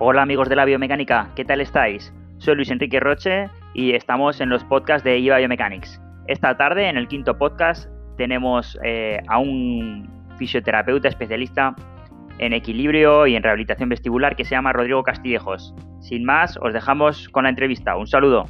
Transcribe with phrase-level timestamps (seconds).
[0.00, 2.12] Hola amigos de la biomecánica, ¿qué tal estáis?
[2.38, 6.02] Soy Luis Enrique Roche y estamos en los podcasts de IVA Biomechanics.
[6.26, 11.76] Esta tarde, en el quinto podcast, tenemos eh, a un fisioterapeuta especialista
[12.38, 15.72] en equilibrio y en rehabilitación vestibular que se llama Rodrigo Castillejos.
[16.00, 17.96] Sin más, os dejamos con la entrevista.
[17.96, 18.46] Un saludo.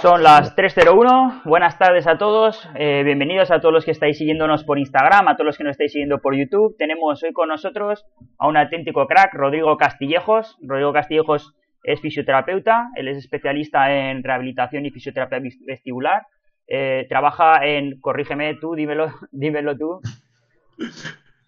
[0.00, 1.42] Son las 3.01.
[1.44, 2.66] Buenas tardes a todos.
[2.74, 5.72] Eh, bienvenidos a todos los que estáis siguiéndonos por Instagram, a todos los que nos
[5.72, 6.74] estáis siguiendo por YouTube.
[6.78, 8.06] Tenemos hoy con nosotros
[8.38, 10.56] a un auténtico crack, Rodrigo Castillejos.
[10.62, 16.22] Rodrigo Castillejos es fisioterapeuta, él es especialista en rehabilitación y fisioterapia vestibular.
[16.66, 20.00] Eh, trabaja en, corrígeme tú, dímelo, dímelo tú.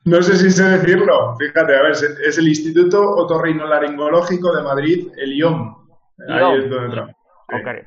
[0.05, 1.37] No sé si sé decirlo.
[1.39, 5.75] Fíjate, a ver, es el Instituto Otorrinolaringológico de Madrid, el IOM.
[6.29, 7.22] Ahí es donde trabaja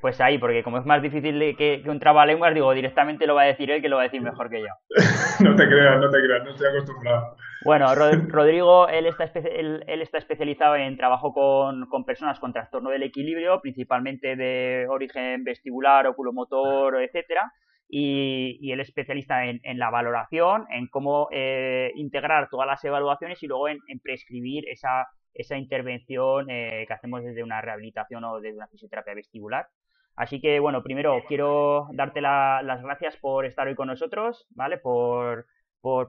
[0.01, 3.43] pues ahí, porque como es más difícil que, que un trabalenguas, digo, directamente lo va
[3.43, 4.67] a decir él que lo va a decir mejor que yo.
[5.43, 7.35] no te creas, no te creas, no estoy acostumbrado.
[7.63, 7.87] Bueno,
[8.29, 14.35] Rodrigo, él está, él, está especializado en trabajo con, personas con trastorno del equilibrio, principalmente
[14.35, 17.51] de origen vestibular, oculomotor, etcétera.
[17.87, 23.41] Y, y él es especialista en, la valoración, en cómo eh, integrar todas las evaluaciones
[23.43, 25.05] y luego en prescribir esa
[25.35, 29.67] esa intervención eh, que hacemos desde una rehabilitación o desde una fisioterapia vestibular.
[30.15, 34.77] Así que, bueno, primero quiero darte las gracias por estar hoy con nosotros, ¿vale?
[34.77, 35.45] Por,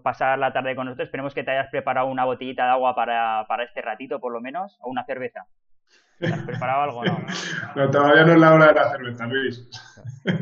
[0.02, 1.08] pasar la tarde con nosotros.
[1.08, 4.78] Esperemos que te hayas preparado una botellita de agua para, este ratito, por lo menos,
[4.80, 5.46] o una cerveza.
[6.18, 7.18] ¿Te has preparado algo no?
[7.76, 9.68] No, todavía no es la hora de la cerveza, Luis.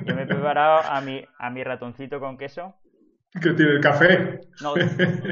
[0.05, 2.77] Yo me he preparado a mi, a mi ratoncito con queso.
[3.43, 4.41] ¿Qué tiene el café?
[4.63, 4.75] No,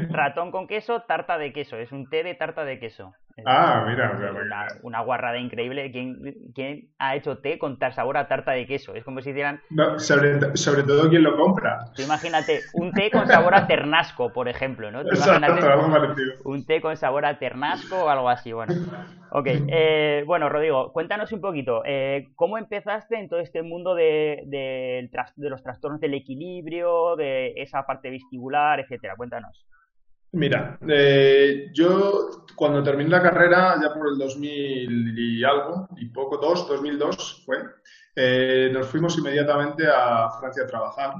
[0.09, 1.77] ratón con queso, tarta de queso.
[1.77, 3.13] Es un té de tarta de queso.
[3.45, 4.11] Ah, mira.
[4.11, 5.91] Una, una, guarrada increíble.
[5.91, 6.19] ¿Quién,
[6.53, 8.93] ¿Quién, ha hecho té con sabor a tarta de queso?
[8.93, 9.59] Es como si hicieran...
[9.97, 11.85] sobre, todo quien lo compra.
[11.97, 15.01] imagínate, un té con sabor a ternasco, por ejemplo, ¿no?
[16.43, 18.73] un té con sabor a ternasco o algo así, bueno.
[19.31, 21.81] Ok, eh, bueno, Rodrigo, cuéntanos un poquito.
[21.85, 27.53] Eh, ¿Cómo empezaste en todo este mundo de, de, de los trastornos del equilibrio, de
[27.57, 29.15] esa parte vestibular, etcétera?
[29.15, 29.65] Cuéntanos.
[30.33, 36.37] Mira, eh, yo cuando terminé la carrera, ya por el 2000 y algo, y poco,
[36.37, 37.57] dos, 2002 fue,
[38.15, 41.13] eh, nos fuimos inmediatamente a Francia a trabajar.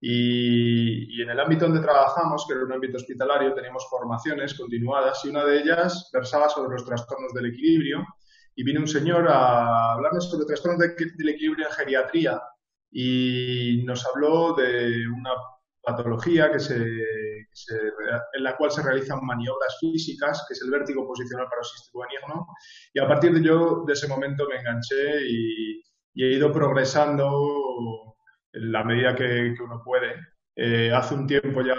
[0.00, 5.30] Y, en el ámbito donde trabajamos, que era un ámbito hospitalario, teníamos formaciones continuadas y
[5.30, 8.06] una de ellas versaba sobre los trastornos del equilibrio.
[8.54, 12.40] Y vino un señor a hablarnos sobre trastornos del equilibrio en geriatría
[12.92, 15.30] y nos habló de una
[15.82, 16.76] patología que se,
[18.32, 22.00] en la cual se realizan maniobras físicas, que es el vértigo posicional paroxístico
[22.92, 25.82] y a partir de yo de ese momento me enganché y,
[26.14, 28.16] he ido progresando
[28.52, 30.16] en la medida que, uno puede.
[30.54, 31.76] Eh, hace un tiempo ya,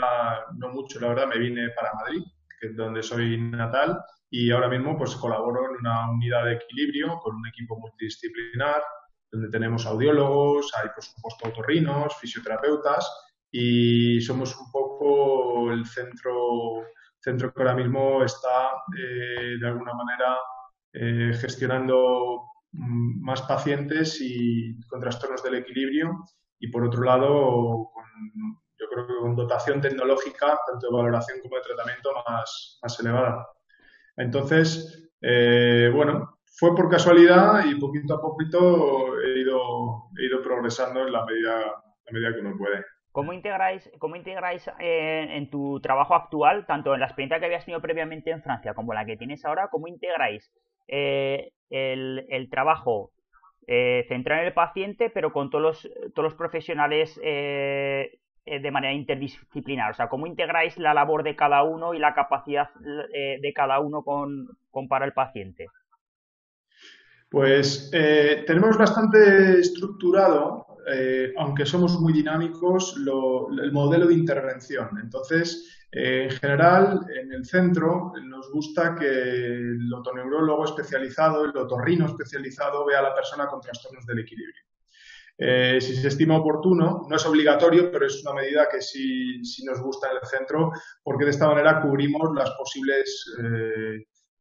[0.57, 2.23] no mucho, la verdad, me vine para Madrid,
[2.59, 3.99] que es donde soy natal,
[4.31, 8.81] y ahora mismo pues colaboro en una unidad de equilibrio con un equipo multidisciplinar,
[9.31, 13.07] donde tenemos audiólogos, hay por supuesto otorrinos, fisioterapeutas,
[13.51, 16.83] y somos un poco el centro,
[17.19, 20.37] centro que ahora mismo está eh, de alguna manera
[20.93, 26.23] eh, gestionando mm, más pacientes y con trastornos del equilibrio
[26.59, 27.91] y por otro lado
[28.79, 33.47] yo creo que con dotación tecnológica tanto de valoración como de tratamiento más, más elevada.
[34.17, 41.01] Entonces, eh, bueno, fue por casualidad y poquito a poquito he ido, he ido progresando
[41.05, 42.83] en la medida, la medida que uno puede.
[43.11, 47.65] ¿Cómo integráis, cómo integráis eh, en tu trabajo actual, tanto en la experiencia que habías
[47.65, 50.49] tenido previamente en Francia como la que tienes ahora, cómo integráis
[50.87, 53.11] eh, el, trabajo
[53.67, 59.91] eh, centrado en el paciente, pero con todos los, profesionales de manera interdisciplinar?
[59.91, 64.03] O sea, ¿cómo integráis la labor de cada uno y la capacidad de cada uno
[64.03, 64.47] con
[64.87, 65.67] para el paciente?
[67.29, 74.89] Pues tenemos bastante estructurado eh, aunque somos muy dinámicos, el modelo de intervención.
[75.01, 82.05] Entonces, eh, en general, en el centro nos gusta que el otoneurólogo especializado, el otorrino
[82.05, 84.63] especializado, vea a la persona con trastornos del equilibrio.
[85.37, 89.65] Eh, si se estima oportuno, no es obligatorio, pero es una medida que sí, sí,
[89.65, 90.71] nos gusta en el centro,
[91.03, 93.25] porque de esta manera cubrimos las posibles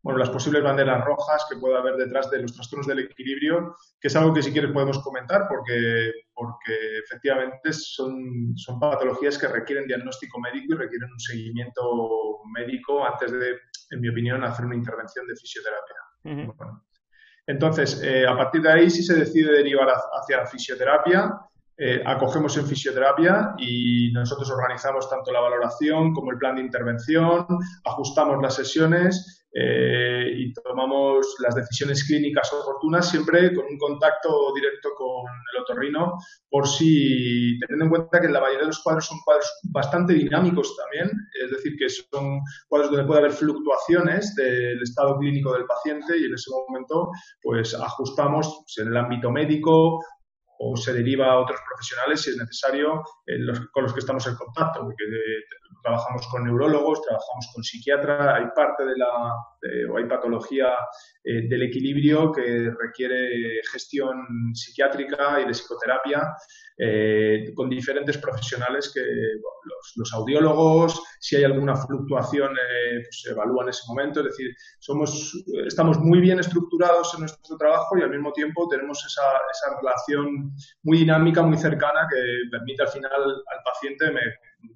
[0.02, 4.08] bueno, las posibles banderas rojas que pueda haber detrás de los trastornos del equilibrio, que
[4.08, 9.87] es algo que si quieres podemos comentar porque, porque efectivamente son, son patologías que requieren
[9.87, 13.58] diagnóstico médico y requieren un seguimiento médico antes de,
[13.91, 16.56] en mi opinión, hacer una intervención de fisioterapia.
[17.46, 21.41] entonces, eh, a partir de ahí, si se decide derivar hacia fisioterapia,
[21.76, 27.46] eh, acogemos en fisioterapia y nosotros organizamos tanto la valoración como el plan de intervención,
[27.85, 34.91] ajustamos las sesiones eh, y tomamos las decisiones clínicas oportunas siempre con un contacto directo
[34.97, 36.19] con el otorrino
[36.49, 40.76] por si, teniendo en cuenta que la mayoría de los cuadros son cuadros bastante dinámicos
[40.76, 41.11] también,
[41.43, 46.26] es decir, que son cuadros donde puede haber fluctuaciones del estado clínico del paciente y
[46.26, 47.11] en ese momento
[47.43, 49.99] pues ajustamos en el ámbito médico
[50.62, 53.03] o se deriva a otros profesionales si es necesario
[53.73, 55.05] con los que estamos en contacto, porque
[55.82, 59.35] trabajamos con neurólogos, trabajamos con psiquiatra, hay parte de la,
[59.91, 60.69] o hay patología
[61.23, 66.35] eh, del equilibrio que requiere gestión psiquiátrica y de psicoterapia
[66.79, 69.03] eh, con diferentes profesionales que
[69.97, 74.21] los, audiólogos, si hay alguna fluctuación, eh, pues se evalúa en ese momento.
[74.21, 79.05] Es decir, somos, estamos muy bien estructurados en nuestro trabajo y al mismo tiempo tenemos
[79.05, 82.19] esa, esa relación muy dinámica, muy cercana que
[82.50, 84.11] permite al final al paciente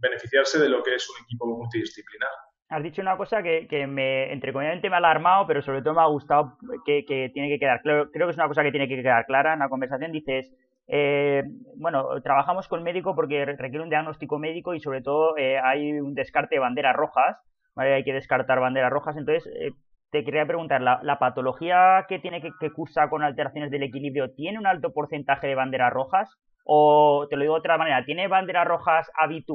[0.01, 2.31] beneficiarse de lo que es un equipo multidisciplinar.
[2.69, 5.95] Has dicho una cosa que, que me, entre comillas, me ha alarmado, pero sobre todo
[5.95, 8.11] me ha gustado que, que tiene que quedar claro.
[8.11, 10.13] Creo que es una cosa que tiene que quedar clara en la conversación.
[10.13, 10.51] Dices,
[10.87, 11.45] eh,
[11.77, 16.15] bueno, trabajamos con médico porque requiere un diagnóstico médico y sobre todo eh, hay un
[16.15, 17.37] descarte de banderas rojas,
[17.75, 17.95] ¿vale?
[17.95, 19.17] Hay que descartar banderas rojas.
[19.17, 19.71] Entonces, eh,
[20.11, 24.33] te quería preguntar, ¿la, ¿la, patología que tiene que, que cursa con alteraciones del equilibrio
[24.33, 26.39] tiene un alto porcentaje de banderas rojas?
[26.65, 29.11] O te lo digo de otra manera, ¿tiene banderas rojas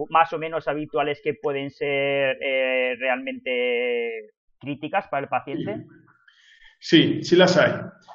[0.09, 5.85] más o menos habituales que pueden ser eh, realmente críticas para el paciente?
[6.79, 7.73] Sí, sí las hay.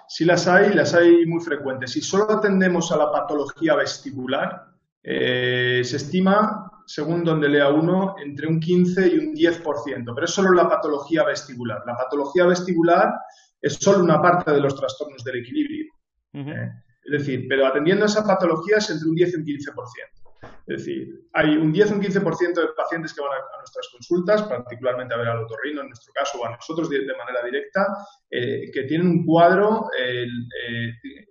[0.08, 1.92] Sí las hay, las hay muy frecuentes.
[1.92, 4.66] Si solo atendemos a la patología vestibular,
[5.02, 10.30] eh, se estima, según donde lea uno, entre un 15 y un 10%, pero es
[10.30, 11.82] solo la patología vestibular.
[11.86, 13.12] La patología vestibular
[13.60, 15.92] es solo una parte de los trastornos del equilibrio.
[17.04, 20.24] Es decir, pero atendiendo a esa patología es entre un 10 y un 15%.
[20.66, 24.42] Es decir, hay un 10 o un 15% de pacientes que van a, nuestras consultas,
[24.42, 27.86] particularmente a ver al otorrino en nuestro caso o a nosotros de, manera directa,
[28.30, 30.26] eh, que tienen un cuadro, eh,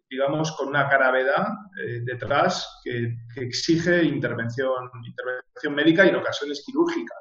[0.10, 1.48] digamos, con una gravedad
[1.84, 7.16] eh, detrás que, exige intervención, intervención médica y en ocasiones quirúrgica.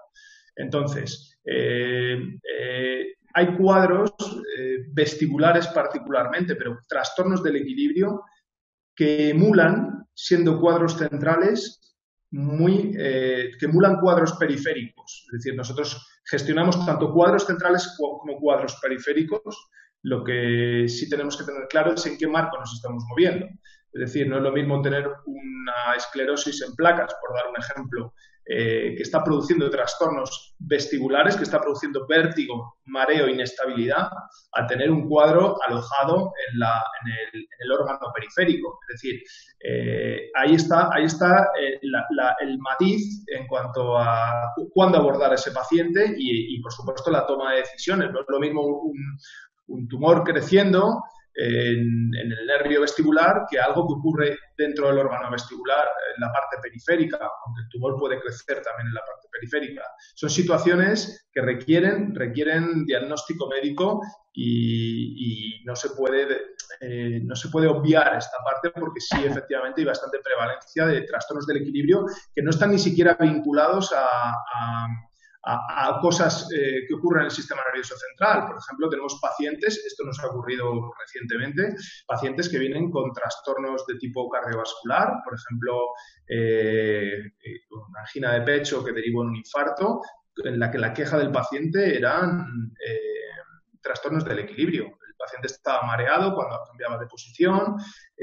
[0.56, 1.40] Entonces,
[3.34, 4.12] hay cuadros
[4.92, 8.22] vestibulares particularmente, pero trastornos del equilibrio
[8.94, 11.80] que emulan, siendo cuadros centrales,
[12.30, 15.26] muy, eh, que emulan cuadros periféricos.
[15.26, 19.70] Es decir, nosotros gestionamos tanto cuadros centrales como cuadros periféricos.
[20.02, 23.46] Lo que sí tenemos que tener claro es en qué marco nos estamos moviendo.
[23.92, 28.14] Es decir, no es lo mismo tener una esclerosis en placas, por dar un ejemplo,
[28.44, 34.08] eh, que está produciendo trastornos vestibulares, que está produciendo vértigo, mareo, inestabilidad,
[34.52, 36.60] a tener un cuadro alojado en,
[37.34, 38.80] el, órgano periférico.
[38.88, 39.22] Es decir,
[39.60, 41.78] eh, ahí está, ahí está eh,
[42.40, 47.52] el matiz en cuanto a cuándo abordar a ese paciente y, por supuesto, la toma
[47.52, 48.10] de decisiones.
[48.10, 48.92] No es lo mismo
[49.68, 51.00] un tumor creciendo
[51.34, 56.58] en, el nervio vestibular que algo que ocurre dentro del órgano vestibular, en la parte
[56.62, 59.82] periférica, aunque el tumor puede crecer también en la parte periférica.
[60.14, 64.02] Son situaciones que requieren, requieren diagnóstico médico
[64.34, 66.38] y, no, se puede,
[66.80, 71.46] eh, no se puede obviar esta parte porque sí, efectivamente, hay bastante prevalencia de trastornos
[71.46, 74.86] del equilibrio que no están ni siquiera vinculados a a,
[76.00, 78.46] cosas eh, que ocurren en el sistema nervioso central.
[78.46, 81.74] Por ejemplo, tenemos pacientes, esto nos ha ocurrido recientemente,
[82.06, 85.88] pacientes que vienen con trastornos de tipo cardiovascular, por ejemplo,
[86.28, 90.00] eh, eh, una angina de pecho que derivó en un infarto,
[90.44, 92.72] en la que la queja del paciente eran
[93.82, 94.84] trastornos del equilibrio.
[94.86, 97.76] El paciente estaba mareado cuando cambiaba de posición.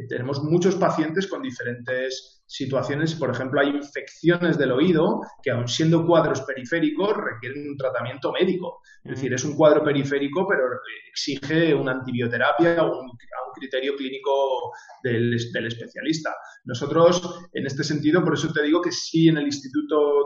[0.08, 6.04] tenemos muchos pacientes con diferentes situaciones, por ejemplo, hay infecciones del oído que, aun siendo
[6.06, 8.82] cuadros periféricos, requieren un tratamiento médico.
[9.04, 10.64] Es decir, es un cuadro periférico, pero
[11.08, 14.72] exige una antibioterapia o un, a un criterio clínico
[15.04, 16.36] del, especialista.
[16.66, 20.26] Nosotros, en este sentido, por eso te digo que sí en el Instituto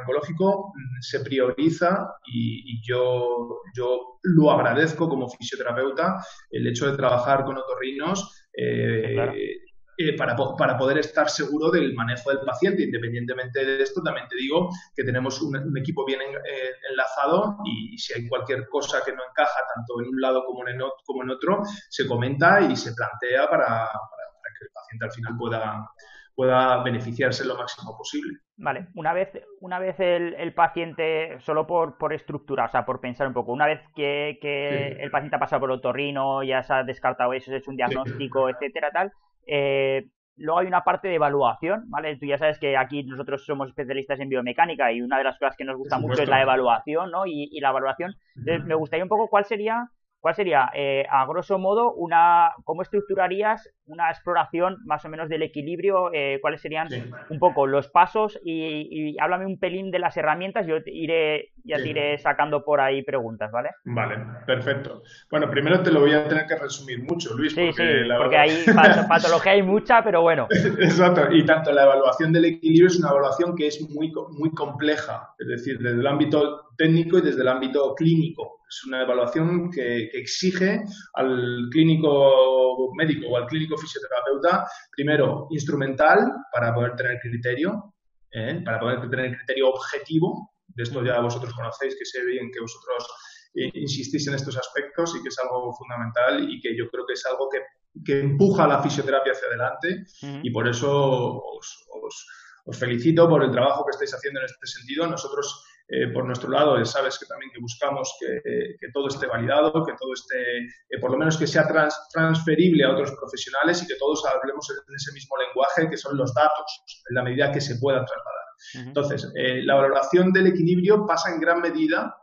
[0.00, 7.44] Oncológico mm, se prioriza y, yo, yo lo agradezco como fisioterapeuta el hecho de trabajar
[7.44, 8.46] con otorrinos.
[8.56, 9.58] Eh,
[9.96, 12.82] eh, para, para, poder estar seguro del manejo del paciente.
[12.82, 18.12] Independientemente de esto, también te digo que tenemos un, equipo bien eh, enlazado y, si
[18.12, 21.62] hay cualquier cosa que no encaja tanto en un lado como en, como en otro,
[21.88, 25.90] se comenta y se plantea para, para, que el paciente al final pueda,
[26.34, 28.38] pueda beneficiarse lo máximo posible.
[28.56, 33.00] Vale, una vez, una vez el, el paciente, solo por, por, estructura, o sea, por
[33.00, 36.72] pensar un poco, una vez que, que el paciente ha pasado por otorrino, ya se
[36.72, 39.12] ha descartado eso, se ha hecho un diagnóstico, etcétera, tal,
[39.46, 42.16] eh, luego hay una parte de evaluación, ¿vale?
[42.16, 45.56] Tú ya sabes que aquí nosotros somos especialistas en biomecánica y una de las cosas
[45.56, 47.26] que nos gusta mucho es la evaluación, ¿no?
[47.26, 48.14] Y, y la evaluación.
[48.36, 49.88] Entonces, me gustaría un poco cuál sería
[50.24, 55.42] ¿Cuál sería, eh, a grosso modo, una, cómo estructurarías una exploración más o menos del
[55.42, 56.08] equilibrio?
[56.14, 56.88] Eh, ¿Cuáles serían
[57.28, 58.40] un poco los pasos?
[58.42, 60.66] Y, háblame un pelín de las herramientas.
[60.66, 63.72] Yo iré, ya te iré sacando por ahí preguntas, ¿vale?
[63.84, 64.16] Vale,
[64.46, 65.02] perfecto.
[65.30, 67.52] Bueno, primero te lo voy a tener que resumir mucho, Luis.
[67.52, 68.64] Sí, porque sí, porque hay
[69.06, 70.48] patología hay mucha, pero bueno.
[70.50, 75.34] Exacto, y tanto la evaluación del equilibrio es una evaluación que es muy, muy compleja,
[75.38, 78.60] es decir, desde el ámbito técnico y desde el ámbito clínico.
[78.68, 80.82] Es una evaluación que, exige
[81.14, 87.94] al clínico médico o al clínico fisioterapeuta, primero, instrumental para poder tener criterio,
[88.30, 88.60] ¿eh?
[88.64, 90.54] para poder tener criterio objetivo.
[90.66, 93.06] De esto ya vosotros conocéis, que sé bien que vosotros
[93.54, 97.12] eh, insistís en estos aspectos y que es algo fundamental y que yo creo que
[97.12, 97.60] es algo que,
[98.06, 100.04] empuja la fisioterapia hacia adelante
[100.42, 102.26] y por eso os, os
[102.72, 105.06] felicito por el trabajo que estáis haciendo en este sentido.
[105.06, 109.92] Nosotros eh, por nuestro lado, sabes que también que buscamos que, todo esté validado, que
[110.00, 111.68] todo esté, eh, por lo menos que sea
[112.10, 116.32] transferible a otros profesionales y que todos hablemos en ese mismo lenguaje que son los
[116.32, 118.86] datos, en la medida que se puedan trasladar.
[118.86, 122.16] Entonces, eh, la valoración del equilibrio pasa en gran medida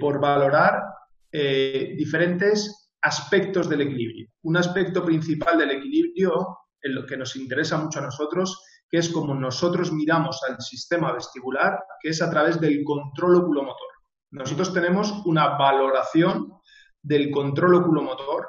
[0.00, 0.82] por valorar
[1.30, 4.26] diferentes aspectos del equilibrio.
[4.42, 8.60] Un aspecto principal del equilibrio, en lo que nos interesa mucho a nosotros,
[8.90, 13.88] que es como nosotros miramos al sistema vestibular, que es a través del control oculomotor.
[14.30, 16.52] Nosotros tenemos una valoración
[17.02, 18.48] del control oculomotor,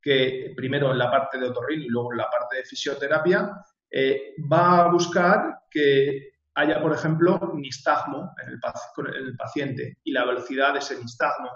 [0.00, 3.52] que primero en la parte de otorrino y luego en la parte de fisioterapia,
[3.90, 10.72] eh, va a buscar que haya, por ejemplo, nistagmo en el, paciente y la velocidad
[10.72, 11.50] de ese nistagmo,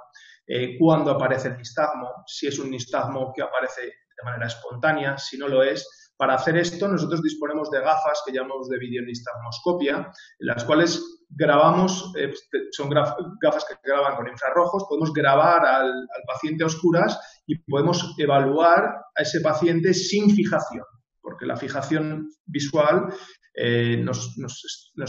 [0.47, 5.37] eh, cuándo aparece el nistagmo, si es un nistagmo que aparece de manera espontánea, si
[5.37, 10.47] no lo es, para hacer esto, nosotros disponemos de gafas que llamamos de videonistagmoscopia, en
[10.47, 12.33] las cuales grabamos, eh,
[12.71, 19.05] son gafas que graban con infrarrojos, podemos grabar al, paciente a oscuras y podemos evaluar
[19.15, 20.85] a ese paciente sin fijación,
[21.21, 23.13] porque la fijación visual
[23.55, 24.37] eh, nos,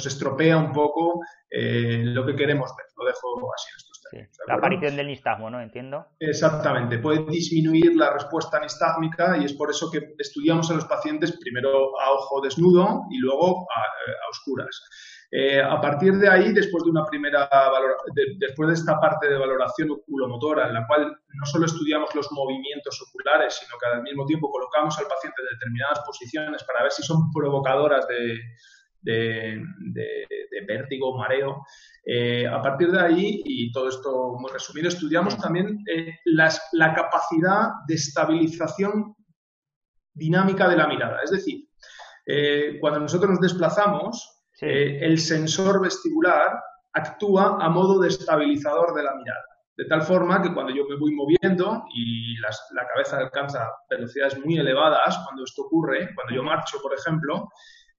[0.06, 2.86] estropea un poco eh, lo que queremos ver.
[2.98, 3.97] Lo dejo así en estos
[4.48, 5.62] la aparición del nistagmo, ¿no?
[5.62, 6.06] Entiendo.
[6.20, 7.00] Exactamente.
[7.00, 12.00] Puede disminuir la respuesta nistágmica y es por eso que estudiamos a los pacientes primero
[12.00, 14.84] a ojo desnudo y luego a, oscuras.
[15.30, 17.50] Eh, a partir de ahí, después de una primera
[18.40, 23.02] después de esta parte de valoración oculomotora, en la cual no solo estudiamos los movimientos
[23.10, 27.04] oculares, sino que al mismo tiempo colocamos al paciente en determinadas posiciones para ver si
[27.04, 28.40] son provocadoras de,
[29.02, 31.66] de, de, vértigo, mareo.
[32.06, 37.70] Eh, a partir de ahí, y todo esto muy resumido, estudiamos también eh, la capacidad
[37.88, 39.16] de estabilización
[40.14, 41.22] dinámica de la mirada.
[41.24, 41.70] Es decir,
[42.26, 46.60] eh, cuando nosotros nos desplazamos, el sensor vestibular
[46.94, 49.46] actúa a modo de estabilizador de la mirada.
[49.78, 54.58] De tal forma que cuando yo me voy moviendo y la cabeza alcanza velocidades muy
[54.58, 57.48] elevadas, cuando esto ocurre, cuando yo marcho, por ejemplo,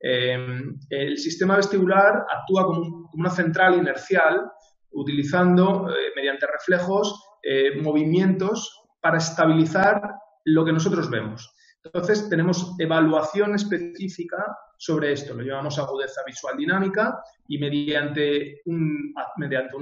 [0.00, 4.50] Em, el sistema vestibular actúa como, una central inercial
[4.93, 10.00] utilizando eh, mediante reflejos eh, movimientos para estabilizar
[10.45, 11.52] lo que nosotros vemos.
[11.92, 17.18] Entonces tenemos evaluación específica sobre esto, lo llamamos agudeza visual dinámica
[17.49, 19.14] y mediante un,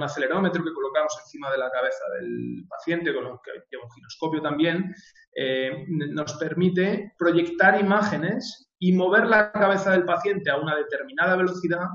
[0.01, 4.41] acelerómetro que colocamos encima de la cabeza del paciente, con lo que lleva un giroscopio
[4.41, 4.95] también,
[5.35, 11.87] eh, nos permite proyectar imágenes y mover la cabeza del paciente a una determinada velocidad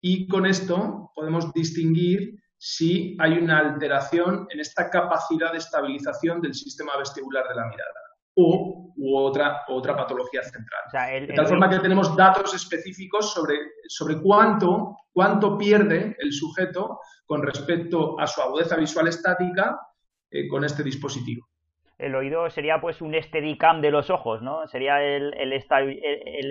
[0.00, 6.54] y con esto podemos distinguir si hay una alteración en esta capacidad de estabilización del
[6.54, 8.06] sistema vestibular de la mirada
[8.36, 11.26] o u otra, otra patología central.
[11.26, 13.56] de tal forma que tenemos datos específicos sobre,
[13.88, 19.78] sobre cuánto, cuánto pierde el sujeto con respecto a su agudeza visual estática
[20.30, 21.46] eh, con este dispositivo
[21.98, 24.66] el oído sería pues un steadicam de los ojos, ¿no?
[24.66, 25.52] Sería el, el,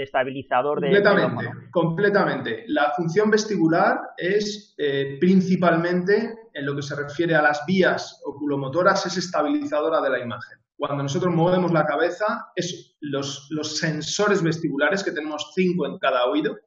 [0.02, 0.88] estabilizador de...
[0.88, 2.64] Completamente, completamente.
[2.68, 9.06] La función vestibular es eh, principalmente, en lo que se refiere a las vías oculomotoras,
[9.06, 10.58] es estabilizadora de la imagen.
[10.78, 16.26] Cuando nosotros movemos la cabeza, es los, los sensores vestibulares, que tenemos cinco en cada
[16.26, 16.58] oído,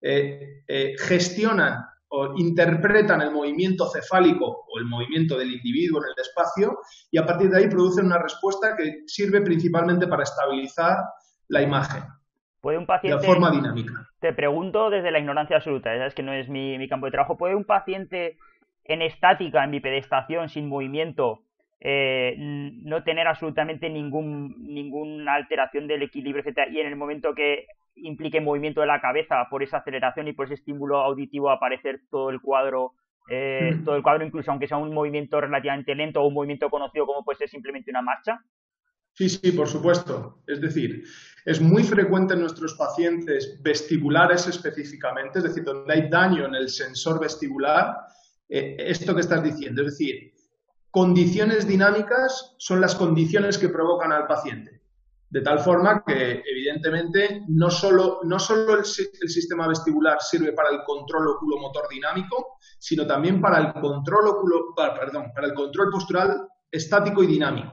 [0.00, 6.20] eh, eh, gestionan o interpretan el movimiento cefálico o el movimiento del individuo en el
[6.20, 6.78] espacio
[7.10, 10.96] y a partir de ahí producen una respuesta que sirve principalmente para estabilizar
[11.48, 12.02] la imagen.
[12.60, 14.08] ¿Puede un paciente, de forma dinámica.
[14.20, 17.36] Te pregunto desde la ignorancia absoluta, es que no es mi, campo de trabajo.
[17.36, 18.38] ¿Puede un paciente
[18.84, 21.44] en estática, en bipedestación, sin movimiento,
[21.84, 27.66] eh, no tener absolutamente ningún, ninguna alteración del equilibrio, etcétera, y en el momento que
[27.96, 32.30] implique movimiento de la cabeza por esa aceleración y por ese estímulo auditivo aparecer todo
[32.30, 32.92] el cuadro
[33.28, 37.04] eh, todo el cuadro incluso aunque sea un movimiento relativamente lento o un movimiento conocido
[37.06, 38.40] como puede ser simplemente una marcha
[39.14, 40.42] Sí, sí, por supuesto.
[40.46, 41.04] Es decir,
[41.44, 46.68] es muy frecuente en nuestros pacientes vestibulares específicamente, es decir, donde hay daño en el
[46.68, 47.94] sensor vestibular,
[48.48, 49.82] eh, esto que estás diciendo.
[49.82, 50.31] Es decir,
[50.92, 54.82] condiciones dinámicas son las condiciones que provocan al paciente.
[55.30, 60.82] De tal forma que, evidentemente, no solo, no solo el, sistema vestibular sirve para el
[60.84, 67.22] control oculomotor dinámico, sino también para el control, oculo, perdón, para el control postural estático
[67.22, 67.72] y dinámico.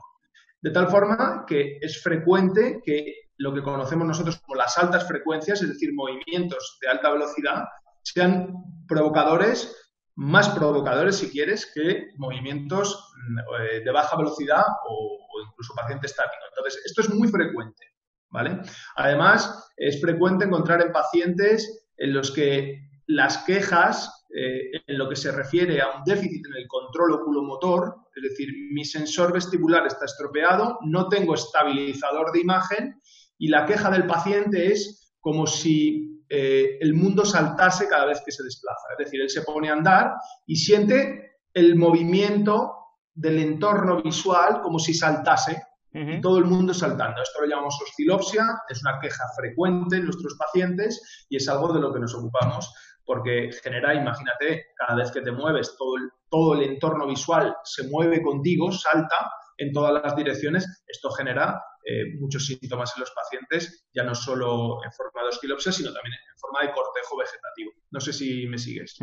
[0.62, 5.62] De tal forma que es frecuente que lo que conocemos nosotros como las altas frecuencias,
[5.62, 7.66] es decir, movimientos de alta velocidad,
[8.02, 8.54] sean
[8.88, 9.89] provocadores,
[10.20, 13.14] más provocadores, si quieres, que movimientos
[13.62, 15.18] eh, de baja velocidad o,
[15.50, 16.44] incluso paciente estático.
[16.50, 17.86] Entonces, esto es muy frecuente,
[18.30, 18.60] ¿vale?
[18.98, 25.16] Además, es frecuente encontrar en pacientes en los que las quejas eh, en lo que
[25.16, 30.04] se refiere a un déficit en el control oculomotor, es decir, mi sensor vestibular está
[30.04, 33.02] estropeado, no tengo estabilizador de imagen
[33.38, 38.32] y la queja del paciente es como si eh, el mundo saltase cada vez que
[38.32, 38.88] se desplaza.
[38.92, 40.14] Es decir, él se pone a andar
[40.46, 42.76] y siente el movimiento
[43.14, 47.22] del entorno visual como si saltase y todo el mundo saltando.
[47.22, 51.80] Esto lo llamamos oscilopsia, es una queja frecuente en nuestros pacientes y es algo de
[51.80, 52.72] lo que nos ocupamos
[53.10, 57.88] porque genera, imagínate, cada vez que te mueves, todo el, todo el entorno visual se
[57.88, 63.88] mueve contigo, salta en todas las direcciones, esto genera eh, muchos síntomas en los pacientes,
[63.94, 67.72] ya no solo en forma de osquilopsia, sino también en forma de cortejo vegetativo.
[67.92, 68.98] No sé si me sigues.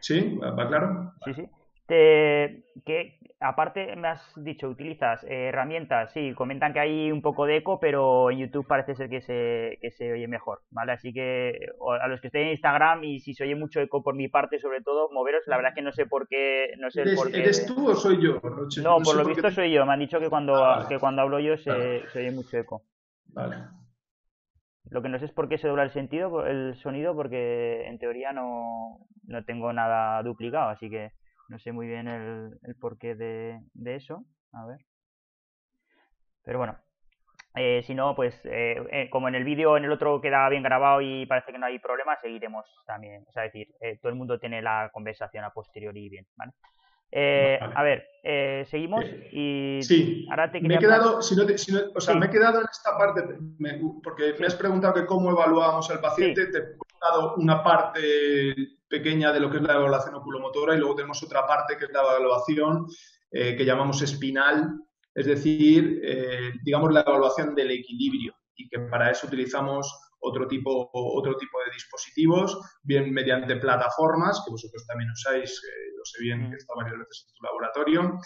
[0.00, 0.38] ¿Sí?
[0.38, 1.12] ¿Va, claro?
[1.24, 1.42] Sí, sí.
[1.96, 7.56] Que aparte me has dicho, utilizas eh, herramientas, sí, comentan que hay un poco de
[7.56, 10.92] eco, pero en YouTube parece ser que se, que se oye mejor, ¿vale?
[10.92, 14.14] Así que a los que estén en Instagram y si se oye mucho eco por
[14.14, 16.74] mi parte, sobre todo, moveros, la verdad es que no sé por qué...
[16.78, 17.38] No sé ¿Eres, por qué...
[17.38, 18.40] ¿Eres tú o soy yo,
[18.82, 21.40] No, por lo visto soy yo, me han dicho que cuando, ah, que cuando hablo
[21.40, 22.82] yo se, se, oye mucho eco.
[23.28, 23.56] Vale.
[24.90, 27.98] Lo que no sé es por qué se dobla el sentido, el sonido, porque en
[27.98, 31.12] teoría no, no tengo nada duplicado, así que...
[31.50, 34.24] No sé muy bien el, el porqué de, de, eso.
[34.52, 34.78] A ver.
[36.44, 36.78] Pero bueno.
[37.56, 40.62] Eh, si no, pues eh, eh, como en el vídeo, en el otro queda bien
[40.62, 43.24] grabado y parece que no hay problema, seguiremos también.
[43.28, 46.52] O sea, es decir, todo el mundo tiene la conversación a posteriori bien, ¿vale?
[47.74, 48.06] A ver,
[48.66, 50.28] seguimos y sí.
[50.30, 51.42] ahora te me he quedado, si no
[51.92, 53.22] o sea, me he quedado en esta parte
[54.04, 59.32] porque me has preguntado que cómo evaluábamos al paciente, te he dado una parte pequeña
[59.32, 62.00] de lo que es la evaluación oculomotora y luego tenemos otra parte que es la
[62.00, 62.86] evaluación
[63.30, 64.80] eh, que llamamos espinal,
[65.14, 69.86] es decir, eh, digamos la evaluación del equilibrio y que para eso utilizamos
[70.18, 76.04] otro tipo, otro tipo de dispositivos, bien mediante plataformas, que vosotros también usáis, eh, lo
[76.04, 78.18] sé bien que he estado varias veces en tu laboratorio.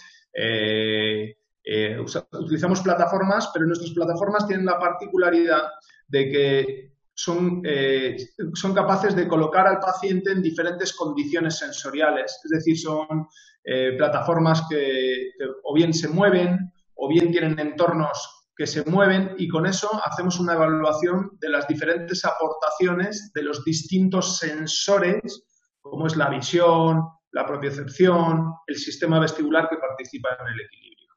[2.41, 5.69] utilizamos plataformas, pero nuestras plataformas tienen la particularidad
[6.09, 8.17] de que son, eh,
[8.55, 13.29] son capaces de colocar al paciente en diferentes condiciones sensoriales, es decir, son
[13.63, 15.31] eh, plataformas que,
[15.63, 20.39] o bien se mueven o bien tienen entornos que se mueven y con eso hacemos
[20.39, 25.45] una evaluación de las diferentes aportaciones de los distintos sensores,
[25.81, 31.09] como es la visión, la propiocepción, el sistema vestibular que participa en el equilibrio.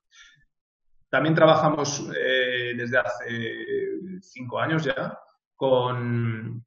[1.09, 3.29] También trabajamos eh, desde hace
[4.21, 5.17] cinco años ya
[5.57, 6.63] con,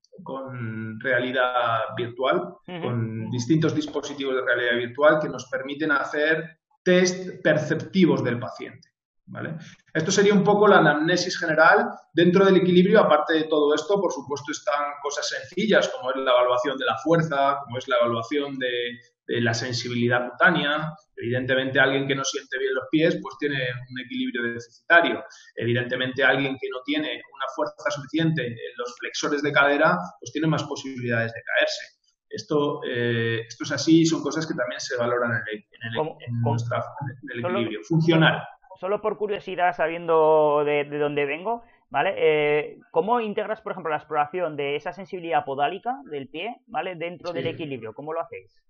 [0.98, 8.38] realidad virtual, con distintos dispositivos de realidad virtual que nos permiten hacer test perceptivos del
[8.38, 8.90] paciente.
[9.26, 9.54] ¿Vale?
[9.94, 11.88] Esto sería un poco la anamnesis general.
[12.12, 16.32] Dentro del equilibrio, aparte de todo esto, por supuesto, están cosas sencillas como es la
[16.32, 18.98] evaluación de la fuerza, como es la evaluación de,
[19.38, 20.92] la sensibilidad cutánea.
[21.16, 25.22] Evidentemente, alguien que no siente bien los pies, pues tiene un equilibrio deficitario.
[25.54, 30.48] Evidentemente, alguien que no tiene una fuerza suficiente en los flexores de cadera, pues tiene
[30.48, 32.00] más posibilidades de caerse.
[32.28, 37.80] Esto, eh, esto es así y son cosas que también se valoran en el, equilibrio
[37.82, 38.42] funcional.
[38.78, 42.14] Solo por curiosidad, sabiendo de, dónde vengo, ¿vale?
[42.16, 46.94] Eh, ¿Cómo integras, por ejemplo, la exploración de esa sensibilidad podálica del pie, ¿vale?
[46.94, 48.62] Dentro del equilibrio, ¿cómo lo hacéis?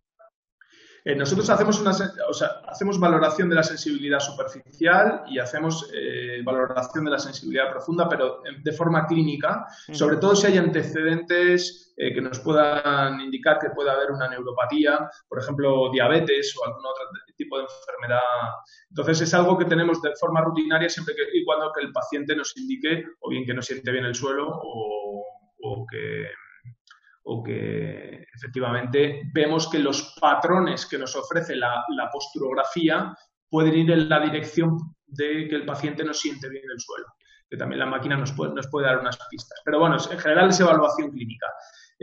[1.04, 1.92] Eh, nosotros hacemos, una,
[2.28, 7.70] o sea, hacemos valoración de la sensibilidad superficial y hacemos eh, valoración de la sensibilidad
[7.70, 13.58] profunda, pero de forma clínica, sobre todo si hay antecedentes eh, que nos puedan indicar
[13.58, 17.04] que puede haber una neuropatía, por ejemplo, diabetes o algún otro
[17.36, 18.20] tipo de enfermedad.
[18.88, 22.34] Entonces es algo que tenemos de forma rutinaria siempre que, y cuando que el paciente
[22.34, 26.26] nos indique o bien que no siente bien el suelo o, que
[27.24, 33.14] o que efectivamente vemos que los patrones que nos ofrece la, la, posturografía
[33.48, 37.06] pueden ir en la dirección de que el paciente no siente bien el suelo,
[37.48, 39.60] que también la máquina nos puede, nos puede dar unas pistas.
[39.64, 41.46] Pero bueno, en general es evaluación clínica.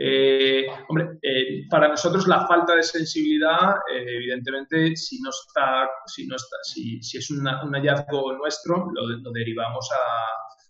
[0.00, 6.24] Eh, hombre, eh, para nosotros la falta de sensibilidad, eh, evidentemente, si no está, si
[6.24, 9.88] no está, si, si es un hallazgo nuestro, lo, derivamos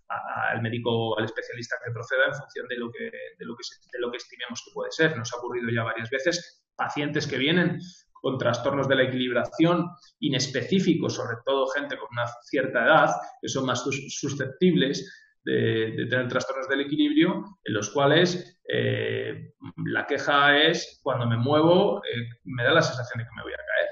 [0.08, 4.00] al médico, al especialista que proceda en función de lo que, de lo que, de
[4.00, 5.16] lo que estimemos que puede ser.
[5.16, 7.78] Nos ha ocurrido ya varias veces pacientes que vienen
[8.20, 9.88] con trastornos de la equilibración
[10.20, 16.68] inespecíficos, sobre todo gente con una cierta edad, que son más susceptibles de, tener trastornos
[16.68, 19.52] del equilibrio, en los cuales eh,
[19.86, 23.52] la queja es cuando me muevo, eh, me da la sensación de que me voy
[23.52, 23.88] a caer.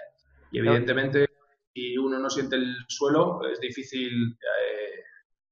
[0.53, 1.29] Y evidentemente,
[1.75, 5.03] si uno no siente el suelo, es difícil, eh,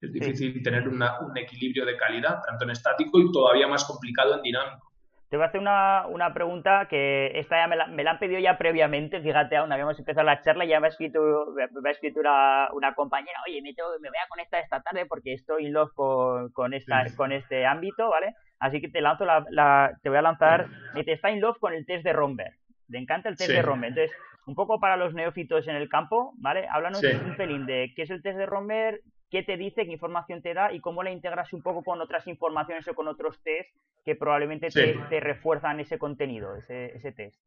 [0.05, 4.41] es difícil tener un equilibrio de calidad, tanto en estático y todavía más complicado en
[4.41, 4.91] dinámico.
[5.29, 8.19] Te voy a hacer una, una pregunta que esta ya me la, me la, han
[8.19, 11.19] pedido ya previamente, fíjate, aún habíamos empezado la charla y ya me ha escrito,
[11.55, 15.33] me ha escrito una, una compañera, oye, me, me voy a conectar esta tarde porque
[15.33, 18.35] estoy in love con, con, esta, con este ámbito, ¿vale?
[18.59, 21.73] Así que te lanzo la, la te voy a lanzar, te está in love con
[21.73, 22.53] el test de Romberg,
[22.87, 24.15] le encanta el test de Romberg, entonces
[24.45, 26.67] un poco para los neófitos en el campo, ¿vale?
[26.69, 30.41] Háblanos un pelín de qué es el test de Romberg, qué te dice, qué información
[30.41, 33.69] te da y cómo la integras un poco con otras informaciones o con otros test
[34.03, 37.41] que probablemente te, refuerzan ese contenido, ese, ese test.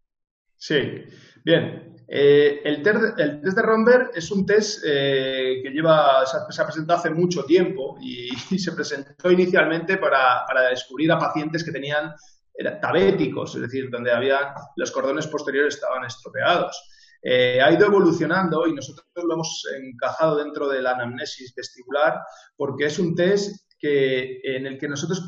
[0.61, 1.05] Sí,
[1.45, 1.95] bien.
[2.09, 6.65] Eh, el, test, el, test, de Romberg es un test eh, que lleva, se ha,
[6.65, 12.13] presentado hace mucho tiempo y, se presentó inicialmente para, para, descubrir a pacientes que tenían
[12.81, 16.98] tabéticos, es decir, donde había los cordones posteriores estaban estropeados.
[17.23, 22.21] Eh, ha ido evolucionando y nosotros lo hemos encajado dentro de la anamnesis vestibular
[22.57, 25.27] porque es un test que, en el que nosotros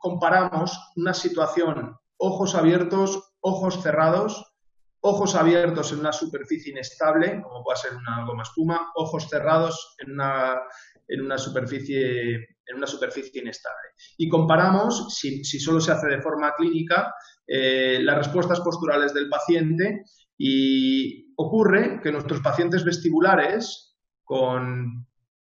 [0.00, 4.54] comparamos una situación ojos abiertos, ojos cerrados,
[5.00, 10.12] ojos abiertos en una superficie inestable, como puede ser una goma espuma, ojos cerrados en
[10.12, 10.62] una,
[11.08, 13.90] en una, superficie, en una superficie inestable.
[14.16, 17.14] Y comparamos, si, si solo se hace de forma clínica,
[17.46, 20.04] eh, las respuestas posturales del paciente
[20.36, 25.06] y ocurre que nuestros pacientes vestibulares con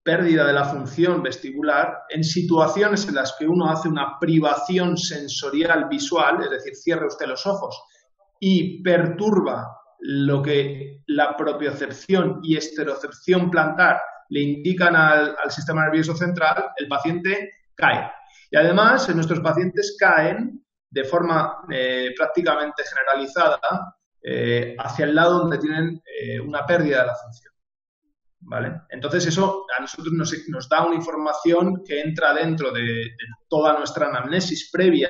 [0.03, 5.87] pérdida de la función vestibular, en situaciones en las que uno hace una privación sensorial
[5.89, 7.79] visual, es decir, cierra usted los ojos
[8.39, 9.67] y perturba
[9.99, 17.51] lo que la propiocepción y esterocepción plantar le indican al, sistema nervioso central, el paciente
[17.75, 18.09] cae.
[18.51, 23.59] Y además, en nuestros pacientes caen de forma eh, prácticamente generalizada
[24.21, 27.53] eh, hacia el lado donde tienen eh, una pérdida de la función.
[28.41, 28.73] ¿Vale?
[28.89, 33.11] Entonces eso a nosotros nos, da una información que entra dentro de,
[33.49, 35.09] toda nuestra anamnesis previa,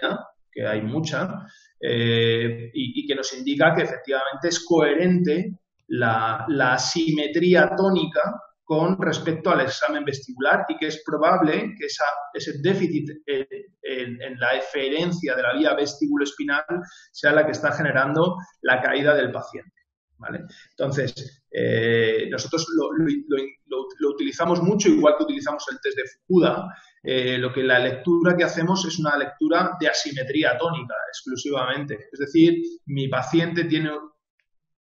[0.52, 1.46] que hay mucha,
[1.80, 8.22] eh, y, que nos indica que efectivamente es coherente la, la asimetría tónica
[8.70, 15.36] con respecto al examen vestibular y que es probable que ese déficit en, la eferencia
[15.36, 16.64] de la vía vestibuloespinal
[17.12, 19.74] sea la que está generando la caída del paciente.
[20.20, 20.42] ¿vale?
[20.70, 26.68] Entonces, eh, nosotros lo, utilizamos mucho, igual que utilizamos el test de Fukuda,
[27.02, 32.10] eh, lo que la lectura que hacemos es una lectura de asimetría tónica exclusivamente.
[32.12, 33.90] Es decir, mi paciente tiene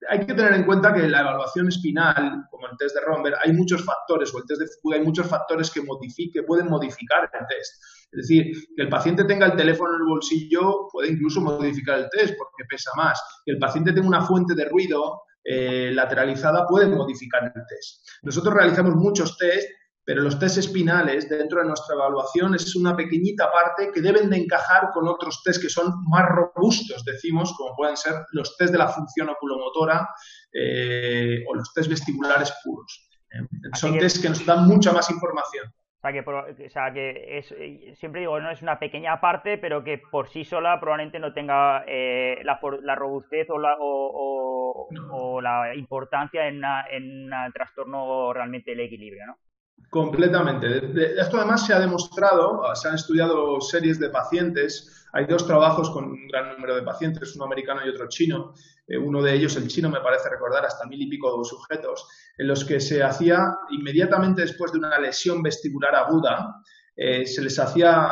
[0.10, 3.54] hay que tener en cuenta que la evaluación espinal, como el test de Romberg, hay
[3.54, 7.48] muchos factores, o el test de Fukuda, hay muchos factores que, modifique, pueden modificar el
[7.48, 7.84] test.
[8.12, 12.10] Es decir, que el paciente tenga el teléfono en el bolsillo puede incluso modificar el
[12.10, 13.22] test porque pesa más.
[13.46, 18.08] Que el paciente tenga una fuente de ruido eh, lateralizada puede modificar el test.
[18.22, 19.68] Nosotros realizamos muchos test
[20.06, 24.38] pero los test espinales dentro de nuestra evaluación es una pequeñita parte que deben de
[24.38, 28.80] encajar con otros test que son más robustos, decimos, como pueden ser los test de
[28.80, 30.10] la función oculomotora
[30.52, 33.10] eh, o los test vestibulares puros.
[33.32, 35.68] Eh, son test que nos dan mucha más información.
[35.68, 39.58] O sea, que, o sea, que es, eh, siempre digo, no es una pequeña parte,
[39.58, 45.40] pero que por sí sola probablemente no tenga la, la, robustez o la, o, o,
[45.40, 46.62] la importancia en,
[46.92, 49.38] en un trastorno realmente del equilibrio, ¿no?
[49.90, 51.20] Completamente.
[51.20, 56.06] esto además se ha demostrado, se han estudiado series de pacientes, hay dos trabajos con
[56.06, 58.54] un gran número de pacientes, uno americano y otro chino,
[58.88, 62.48] eh, uno de ellos, el chino, me parece recordar hasta mil y pico sujetos, en
[62.48, 66.56] los que se hacía inmediatamente después de una lesión vestibular aguda,
[66.96, 68.12] eh, se les hacía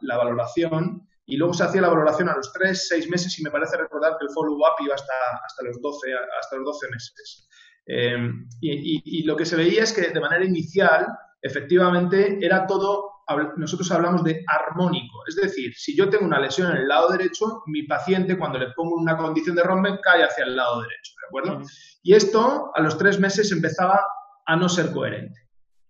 [0.00, 3.50] la valoración y luego se hacía la valoración a los tres, seis meses y me
[3.50, 5.12] parece recordar que el follow-up iba hasta,
[5.44, 7.48] hasta, los 12, hasta los 12 meses.
[7.86, 11.06] Em, y, lo que se veía es que de manera inicial,
[11.40, 13.22] efectivamente, era todo,
[13.56, 15.22] nosotros hablamos de armónico.
[15.28, 18.70] Es decir, si yo tengo una lesión en el lado derecho, mi paciente, cuando le
[18.72, 21.62] pongo una condición de rompen, cae hacia el lado derecho, ¿de acuerdo?
[22.02, 24.00] Y esto, a los tres meses, empezaba
[24.46, 25.40] a no ser coherente.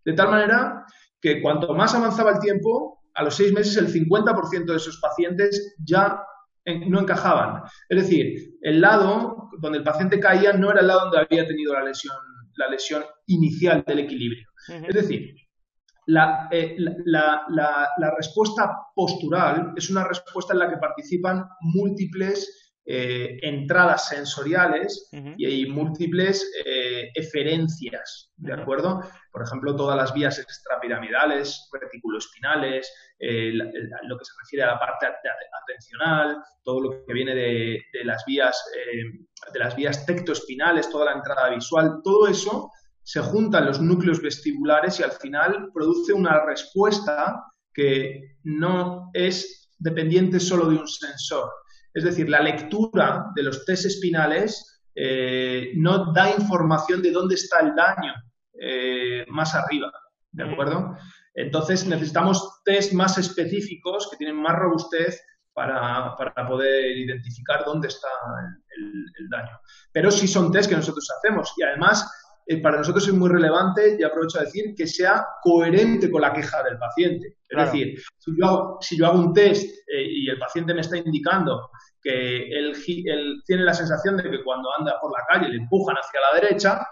[0.05, 0.85] De tal manera
[1.21, 5.75] que cuanto más avanzaba el tiempo, a los seis meses el 50% de esos pacientes
[5.85, 6.23] ya
[6.67, 7.63] no encajaban.
[7.89, 11.73] Es decir, el lado donde el paciente caía no era el lado donde había tenido
[11.73, 12.17] la lesión,
[12.57, 14.49] la lesión inicial del equilibrio.
[14.89, 15.37] Es decir,
[16.51, 24.09] eh, la, la, respuesta postural es una respuesta en la que participan múltiples eh, entradas
[24.11, 29.01] sensoriales y hay múltiples eh, eferencias, ¿de acuerdo?
[29.33, 35.07] Por ejemplo, todas las vías extrapiramidales, reticuloespinales, eh, lo que se refiere a la parte
[35.63, 38.57] atencional, todo lo que viene de, las vías
[39.53, 42.71] de las vías tectoespinales, toda la entrada visual, todo eso
[43.03, 47.43] se junta en los núcleos vestibulares y al final produce una respuesta
[47.75, 51.51] que no es dependiente solo de un sensor,
[51.97, 57.61] es decir, la lectura de los test espinales eh, no da información de dónde está
[57.61, 58.13] el daño
[58.61, 59.91] eh, más arriba,
[60.31, 60.95] ¿de acuerdo?
[61.33, 65.23] Entonces necesitamos test más específicos que tienen más robustez
[65.55, 66.15] para,
[66.47, 68.09] poder identificar dónde está
[68.77, 69.59] el, daño.
[69.91, 72.07] Pero sí son test que nosotros hacemos y además
[72.47, 76.33] eh, para nosotros es muy relevante, y aprovecho a decir, que sea coherente con la
[76.33, 77.39] queja del paciente.
[77.49, 81.71] Es decir, si yo, hago, un test y el paciente me está indicando
[82.03, 82.75] que él,
[83.45, 86.87] tiene la sensación de que cuando anda por la calle le empujan hacia la derecha,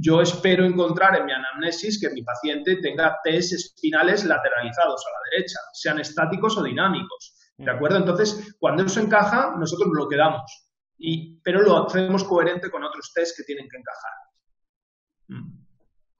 [0.00, 5.30] yo espero encontrar en mi anamnesis que mi paciente tenga test espinales lateralizados a la
[5.30, 7.34] derecha, sean estáticos o dinámicos.
[7.58, 7.98] ¿De acuerdo?
[7.98, 10.70] Entonces, cuando eso encaja, nosotros lo quedamos.
[10.96, 14.12] Y, pero lo hacemos coherente con otros test que tienen que encajar.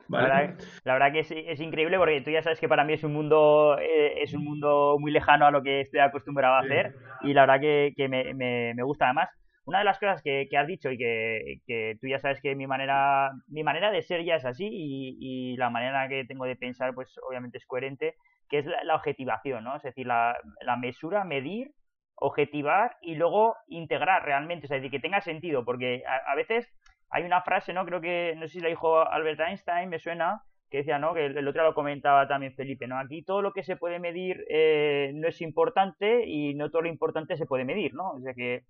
[0.08, 3.76] La, verdad, que es, increíble porque tú ya sabes que para mí es un mundo
[3.78, 7.42] eh, es un mundo muy lejano a lo que estoy acostumbrado a hacer y la
[7.42, 8.34] verdad que, me,
[8.74, 9.28] me, gusta además.
[9.66, 13.30] Una de las cosas que, has dicho y que, tú ya sabes que mi manera
[13.48, 17.14] mi manera de ser ya es así y, la manera que tengo de pensar pues
[17.28, 18.14] obviamente es coherente,
[18.48, 19.76] que es la, objetivación, ¿no?
[19.76, 20.38] Es decir, la,
[20.80, 21.72] mesura, medir,
[22.14, 26.72] objetivar y luego integrar realmente, es decir, que tenga sentido, porque a veces
[27.10, 27.84] hay una frase, ¿no?
[27.84, 31.14] Creo que, no sé si la dijo Albert Einstein, me suena, que decía, ¿no?
[31.14, 32.98] Que el, otro lo comentaba también Felipe, ¿no?
[32.98, 36.88] Aquí todo lo que se puede medir eh, no es importante y no todo lo
[36.88, 38.10] importante se puede medir, ¿no?
[38.10, 38.64] O sea que,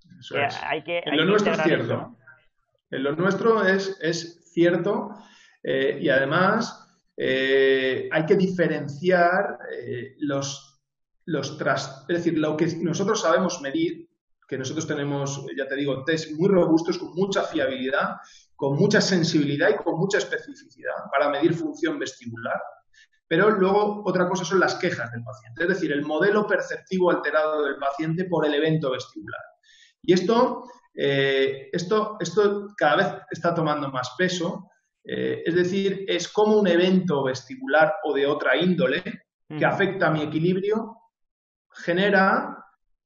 [0.63, 1.03] hay que...
[1.05, 2.17] En lo nuestro es cierto.
[2.91, 5.11] En lo nuestro es, es cierto
[5.63, 9.59] eh, y además eh, hay que diferenciar
[10.21, 10.81] los,
[11.25, 12.07] los tras...
[12.09, 14.08] Es decir, lo que nosotros sabemos medir
[14.49, 18.17] que nosotros tenemos, ya te digo, test muy robustos, con mucha fiabilidad,
[18.57, 22.59] con mucha sensibilidad y con mucha especificidad para medir función vestibular.
[23.29, 27.63] Pero luego otra cosa son las quejas del paciente, es decir, el modelo perceptivo alterado
[27.67, 29.43] del paciente por el evento vestibular.
[30.03, 34.71] Y esto, eh, esto, esto cada vez está tomando más peso,
[35.05, 39.03] eh, es decir, es como un evento vestibular o de otra índole
[39.59, 40.97] que afecta a mi equilibrio,
[41.71, 42.59] genera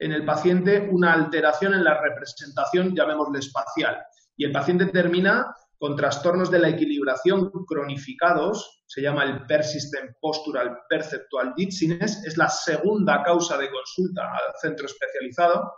[0.03, 4.03] en el paciente una alteración en la representación, llamémosle espacial.
[4.37, 10.81] Y el paciente termina con trastornos de la equilibración cronificados, se llama el Persistent Postural
[10.89, 15.73] Perceptual Dizziness, es la segunda causa de consulta al centro especializado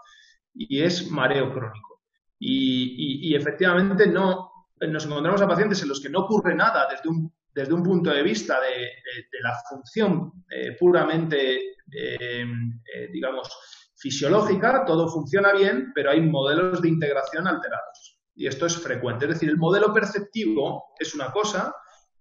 [0.54, 2.02] y es mareo crónico.
[2.38, 7.30] Y, efectivamente no, nos encontramos a pacientes en los que no ocurre nada desde un,
[7.54, 8.88] desde un punto de vista de,
[9.42, 11.56] la función eh, puramente,
[11.90, 12.44] eh,
[12.94, 13.48] eh, digamos,
[13.96, 18.20] fisiológica, todo funciona bien, pero hay modelos de integración alterados.
[18.34, 19.26] Y esto es frecuente.
[19.26, 21.74] Es decir, el modelo perceptivo es una cosa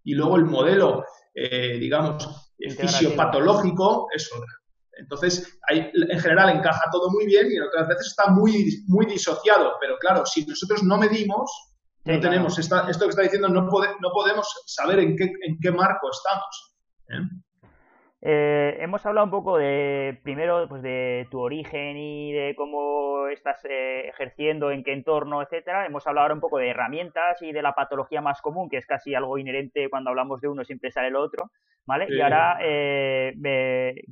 [0.03, 4.53] y luego el modelo, eh, digamos, fisiopatológico es otra.
[4.95, 9.73] Entonces, en general encaja todo muy bien y en otras veces está muy, muy disociado.
[9.81, 11.51] Pero claro, si nosotros no medimos,
[12.05, 16.09] no tenemos esto que está diciendo, no, no podemos saber en qué, en qué marco
[16.11, 16.75] estamos.
[17.09, 17.43] ¿eh?
[18.25, 23.65] Eh, hemos hablado un poco de, primero, pues de tu origen y de cómo estás
[23.65, 25.85] eh, ejerciendo, en qué entorno, etcétera.
[25.85, 28.85] Hemos hablado ahora un poco de herramientas y de la patología más común, que es
[28.85, 31.51] casi algo inherente cuando hablamos de uno siempre sale el otro,
[31.85, 32.07] ¿vale?
[32.09, 33.33] Y ahora eh,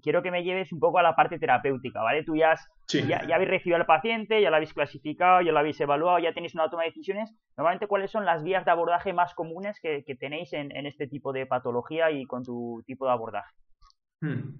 [0.04, 2.26] quiero que me lleves un poco a la parte terapéutica, ¿vale?
[2.26, 2.56] Tú ya,
[2.90, 6.54] ya, habéis recibido al paciente, ya lo habéis clasificado, ya lo habéis evaluado, ya tenéis
[6.54, 7.34] una toma de decisiones.
[7.56, 11.46] Normalmente, ¿cuáles son las vías de abordaje más comunes que, tenéis en este tipo de
[11.46, 13.56] patología y con tu tipo de abordaje?
[14.22, 14.56] Hmm.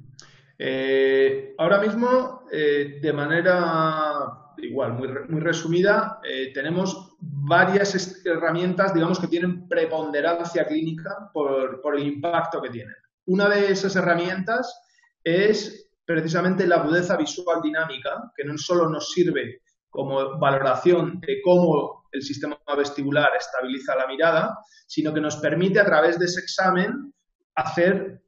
[0.58, 9.20] Eh, ahora mismo, eh, de manera igual, muy, muy resumida, eh, tenemos varias herramientas, digamos,
[9.20, 12.96] que tienen preponderancia clínica por, por el impacto que tienen.
[13.26, 14.82] Una de esas herramientas
[15.24, 22.06] es precisamente la agudeza visual dinámica, que no solo nos sirve como valoración de cómo
[22.12, 27.14] el sistema vestibular estabiliza la mirada, sino que nos permite a través de ese examen
[27.56, 28.22] hacer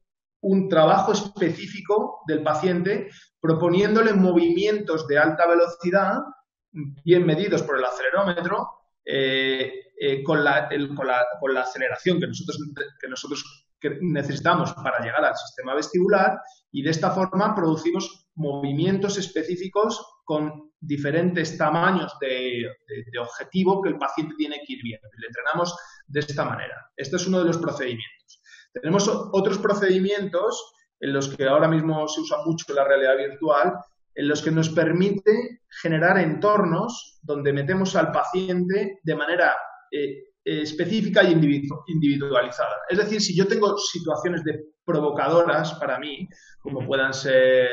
[0.44, 6.20] un trabajo específico del paciente proponiéndole movimientos de alta velocidad
[7.04, 8.70] bien medidos por el acelerómetro
[9.06, 10.70] eh, eh, con, la,
[11.40, 12.58] con, la, aceleración que nosotros,
[13.00, 13.68] que nosotros
[14.02, 16.40] necesitamos para llegar al sistema vestibular
[16.72, 22.70] y de esta forma producimos movimientos específicos con diferentes tamaños de,
[23.20, 25.08] objetivo que el paciente tiene que ir viendo.
[25.18, 25.76] Le entrenamos
[26.08, 26.76] de esta manera.
[26.96, 28.42] Este es uno de los procedimientos.
[28.74, 33.74] Tenemos otros procedimientos en los que ahora mismo se usa mucho la realidad virtual,
[34.16, 39.54] en los que nos permite generar entornos donde metemos al paciente de manera
[39.92, 42.76] eh, específica y individualizada.
[42.90, 46.28] Es decir, si yo tengo situaciones de provocadoras para mí,
[46.60, 47.70] como puedan ser,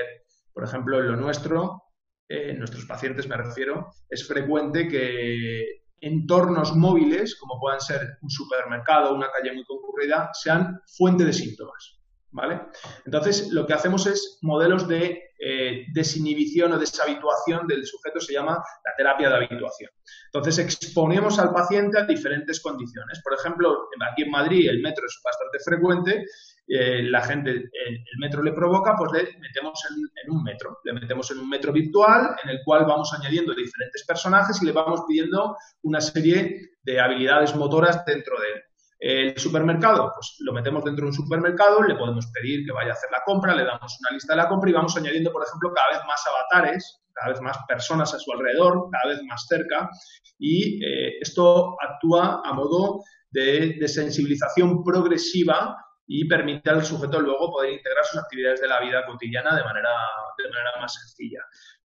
[0.53, 1.83] por ejemplo, en lo nuestro,
[2.29, 9.15] en nuestros pacientes me refiero, es frecuente que entornos móviles, como puedan ser un supermercado
[9.15, 11.97] una calle muy concurrida, sean fuente de síntomas.
[12.33, 12.61] ¿Vale?
[13.05, 18.53] Entonces, lo que hacemos es modelos de eh, desinhibición o deshabituación del sujeto, se llama
[18.53, 19.91] la terapia de habituación.
[20.27, 23.21] Entonces, exponemos al paciente a diferentes condiciones.
[23.25, 26.25] Por ejemplo, aquí en Madrid el metro es bastante frecuente,
[26.73, 31.29] eh, la gente, el, metro le provoca, pues le metemos en, un metro, le metemos
[31.33, 35.57] en un metro virtual en el cual vamos añadiendo diferentes personajes y le vamos pidiendo
[35.83, 38.63] una serie de habilidades motoras dentro de él.
[39.01, 42.95] El supermercado, pues lo metemos dentro de un supermercado, le podemos pedir que vaya a
[42.95, 45.73] hacer la compra, le damos una lista de la compra y vamos añadiendo, por ejemplo,
[45.75, 49.91] cada vez más avatares, cada vez más personas a su alrededor, cada vez más cerca
[50.39, 53.03] y eh, esto actúa a modo
[53.33, 55.77] de sensibilización progresiva
[56.13, 59.91] y permite al sujeto luego poder integrar sus actividades de la vida cotidiana de manera,
[60.37, 61.39] de manera más sencilla.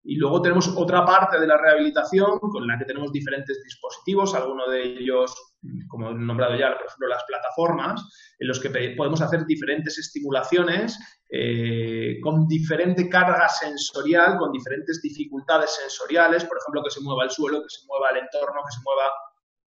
[0.04, 4.70] Y luego tenemos otra parte de la rehabilitación con la que tenemos diferentes dispositivos, algunos
[4.70, 5.56] de ellos,
[5.88, 11.00] como he nombrado ya, por ejemplo, las plataformas, en los que podemos hacer diferentes estimulaciones
[11.28, 17.32] eh, con diferente carga sensorial, con diferentes dificultades sensoriales, por ejemplo, que se mueva el
[17.32, 19.10] suelo, que se mueva el entorno, que se mueva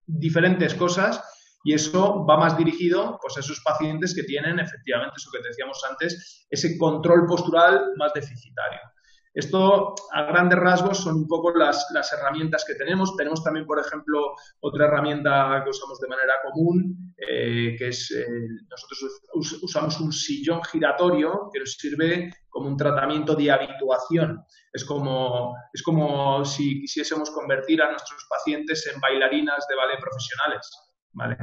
[0.06, 1.20] diferentes cosas.
[1.64, 5.83] Y eso va más dirigido pues, a esos pacientes que tienen, efectivamente, eso que decíamos
[5.88, 8.81] antes, ese control postural más deficitario.
[9.35, 13.16] Esto, a grandes rasgos, son un poco las, herramientas que tenemos.
[13.16, 18.27] Tenemos también, por ejemplo, otra herramienta que usamos de manera común, eh, que es, eh,
[18.70, 19.22] nosotros
[19.62, 24.44] usamos un sillón giratorio que nos sirve como un tratamiento de habituación.
[24.72, 30.93] Es como, es como si quisiésemos convertir a nuestros pacientes en bailarinas de ballet profesionales.
[31.14, 31.37] ¿Vale?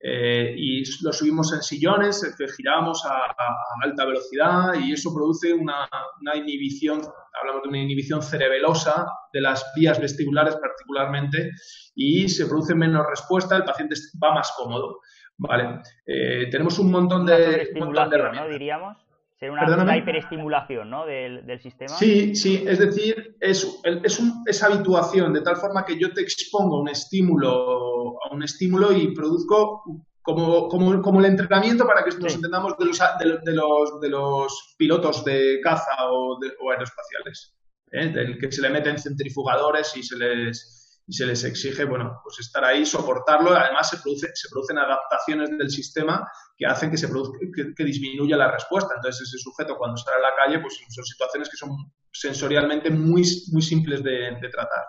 [0.00, 3.34] Eh, y lo subimos en sillones que giramos a,
[3.82, 5.88] alta velocidad y eso produce una,
[6.34, 7.00] inhibición,
[7.40, 11.50] hablamos de una inhibición cerebelosa de las vías vestibulares particularmente
[11.94, 15.00] y se produce menos respuesta, el paciente va más cómodo.
[15.38, 15.80] Vale.
[16.06, 18.46] Eh, tenemos un montón de, un montón de herramientas.
[18.46, 18.52] ¿no?
[18.52, 19.05] Diríamos.
[19.38, 21.04] Sería una, hiperestimulación ¿no?
[21.04, 21.94] del, sistema.
[21.94, 26.80] Sí, sí, es decir, es, es, es, habituación, de tal forma que yo te expongo
[26.80, 29.82] un estímulo, a un estímulo y produzco
[30.22, 32.98] como, como, como el entrenamiento para que nos entendamos de los,
[33.44, 37.54] de, los, de los pilotos de caza o, o aeroespaciales,
[37.92, 38.08] ¿eh?
[38.08, 40.75] del que se le meten centrifugadores y se les
[41.08, 43.50] y se les exige, bueno, pues estar ahí, soportarlo.
[43.50, 47.38] Además, se, produce, se producen adaptaciones del sistema que hacen que, se produzca,
[47.76, 48.94] que, disminuya la respuesta.
[48.96, 51.70] Entonces, ese sujeto cuando está en la calle, pues son situaciones que son
[52.12, 54.84] sensorialmente muy, muy simples de, tratar.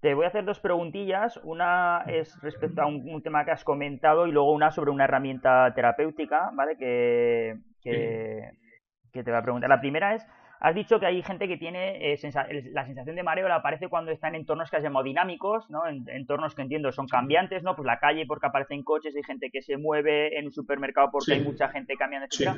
[0.00, 1.38] Te voy a hacer dos preguntillas.
[1.42, 5.74] Una es respecto a un, tema que has comentado y luego una sobre una herramienta
[5.74, 6.78] terapéutica, ¿vale?
[6.78, 8.50] Que, que,
[9.12, 9.68] que te voy a preguntar.
[9.68, 10.24] La primera es,
[10.60, 12.18] Has dicho que hay gente que tiene eh,
[12.72, 15.86] la sensación de mareo, le aparece cuando está en entornos que has llamado dinámicos, ¿no?
[15.86, 17.76] En, entornos que entiendo son cambiantes, ¿no?
[17.76, 21.34] Pues la calle porque aparecen coches, hay gente que se mueve en un supermercado porque
[21.34, 22.56] hay mucha gente cambiando, etcétera.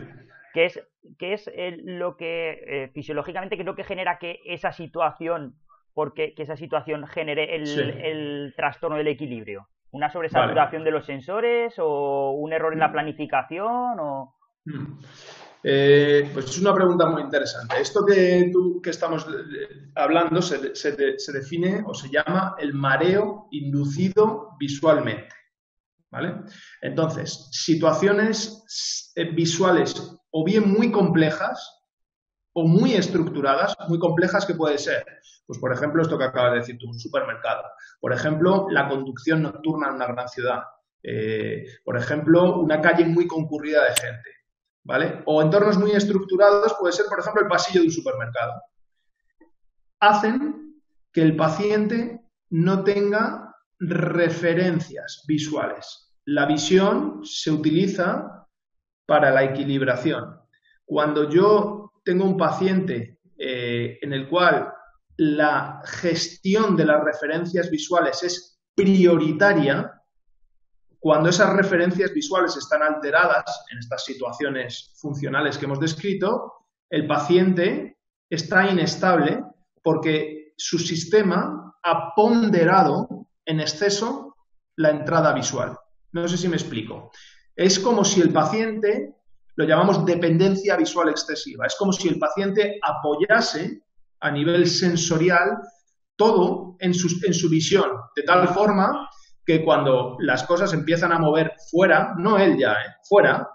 [0.55, 0.83] ¿Qué es,
[1.19, 1.51] qué es
[1.85, 5.57] lo que eh, fisiológicamente lo que genera que esa situación,
[5.93, 9.69] porque que esa situación genere el, trastorno del equilibrio?
[9.91, 12.93] ¿Una sobresaturación de los sensores o un error en la mm.
[12.93, 14.35] planificación o
[14.65, 14.99] mm.
[15.63, 17.81] Eh, pues es una pregunta muy interesante.
[17.81, 20.59] Esto que, tú, que estamos eh, hablando se,
[21.33, 25.35] define o se llama el mareo inducido visualmente.
[26.11, 26.35] ¿Vale?
[26.81, 31.77] Entonces, situaciones eh, visuales o bien muy complejas,
[32.53, 35.05] o muy estructuradas, muy complejas que puede ser.
[35.47, 37.63] Pues por ejemplo, esto que acabas de decir tú, un supermercado.
[38.01, 40.63] Por ejemplo, la conducción nocturna en una gran ciudad.
[41.85, 44.40] Por ejemplo, una calle muy concurrida de gente.
[44.83, 45.23] ¿Vale?
[45.27, 48.63] O entornos muy estructurados puede ser, por ejemplo, el pasillo de un supermercado.
[50.01, 50.81] Hacen
[51.13, 52.21] que el paciente
[52.51, 56.15] no tenga referencias visuales.
[56.25, 58.47] La visión se utiliza
[59.07, 60.39] para la equilibración.
[60.85, 64.73] Cuando yo tengo un paciente eh, en el cual
[65.17, 70.00] la gestión de las referencias visuales es prioritaria,
[71.01, 77.97] cuando esas referencias visuales están alteradas en estas situaciones funcionales que hemos descrito, el paciente
[78.29, 79.43] está inestable
[79.83, 84.37] porque su sistema ha ponderado en exceso
[84.77, 85.79] la entrada visual.
[86.13, 87.11] No sé si me explico.
[87.57, 89.15] Es como si el paciente,
[89.57, 93.83] lo llamamos dependencia visual excesiva, es como si el paciente apoyase
[94.21, 95.59] a nivel sensorial
[96.17, 99.10] todo en su, en su visión, de tal forma
[99.45, 102.95] que cuando las cosas empiezan a mover fuera, no él ya, ¿eh?
[103.09, 103.49] fuera,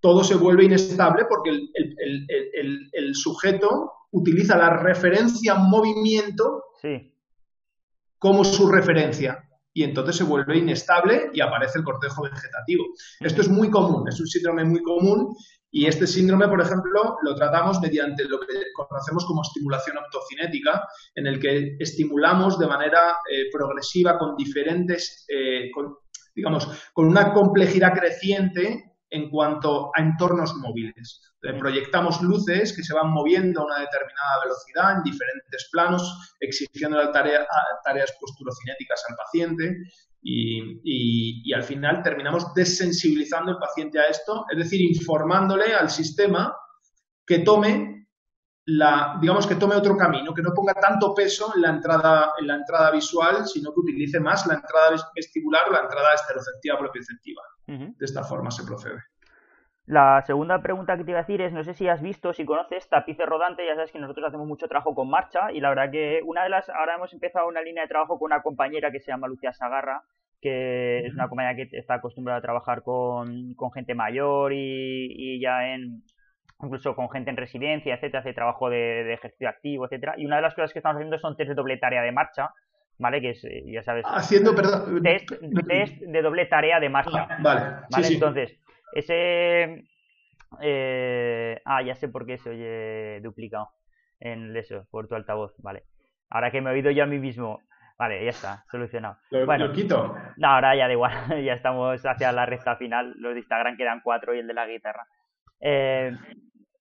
[0.00, 6.64] todo se vuelve inestable porque el, sujeto utiliza la referencia movimiento
[8.18, 12.84] como su referencia y entonces se vuelve inestable y aparece el cortejo vegetativo.
[13.20, 15.34] Esto es muy común, es un síndrome muy común
[15.74, 21.26] y este síndrome, por ejemplo, lo tratamos mediante lo que conocemos como estimulación optocinética, en
[21.26, 25.70] el que estimulamos de manera eh, progresiva con diferentes, eh,
[26.34, 31.20] digamos, con una complejidad creciente en cuanto a entornos móviles.
[31.58, 38.12] proyectamos luces que se van moviendo a una determinada velocidad en diferentes planos, exigiendo tareas
[38.20, 39.76] posturocinéticas al paciente
[40.22, 46.56] y, al final terminamos desensibilizando al paciente a esto, es decir, informándole al sistema
[47.26, 47.91] que tome
[48.64, 52.46] la, digamos que tome otro camino, que no ponga tanto peso en la entrada, en
[52.46, 57.42] la entrada visual, sino que utilice más la entrada vestibular o la entrada esteroceptiva propioceptiva.
[57.66, 59.00] De esta forma se procede.
[59.86, 62.44] La segunda pregunta que te iba a decir es, no sé si has visto, si
[62.44, 65.90] conoces tapices rodante, ya sabes que nosotros hacemos mucho trabajo con marcha y la verdad
[65.90, 69.00] que una de las, ahora hemos empezado una línea de trabajo con una compañera que
[69.00, 70.04] se llama Lucía Sagarra,
[70.40, 76.04] que es una compañera que está acostumbrada a trabajar con, gente mayor y, ya en,
[76.62, 80.14] incluso con gente en residencia, etcétera, hace trabajo de, ejercicio activo, etcétera.
[80.16, 82.50] Y una de las cosas que estamos haciendo son test de doble tarea de marcha,
[82.98, 83.20] ¿vale?
[83.20, 84.04] Que es, eh, ya sabes...
[84.06, 85.02] Haciendo, perdón...
[85.02, 87.26] Test, de doble tarea de marcha.
[87.28, 87.60] Ah, vale,
[87.90, 88.08] ¿vale?
[88.08, 88.58] Entonces,
[88.94, 89.84] ese...
[90.60, 93.70] Eh, ah, ya sé por qué se oye duplicado
[94.20, 95.84] en eso, por tu altavoz, vale.
[96.30, 97.60] Ahora que me he oído yo a mí mismo,
[97.98, 99.16] vale, ya está, solucionado.
[99.46, 100.14] bueno, quito?
[100.36, 101.12] No, ahora ya da igual,
[101.44, 104.66] ya estamos hacia la recta final, los de Instagram quedan cuatro y el de la
[104.66, 105.06] guitarra.
[105.60, 106.16] Eh,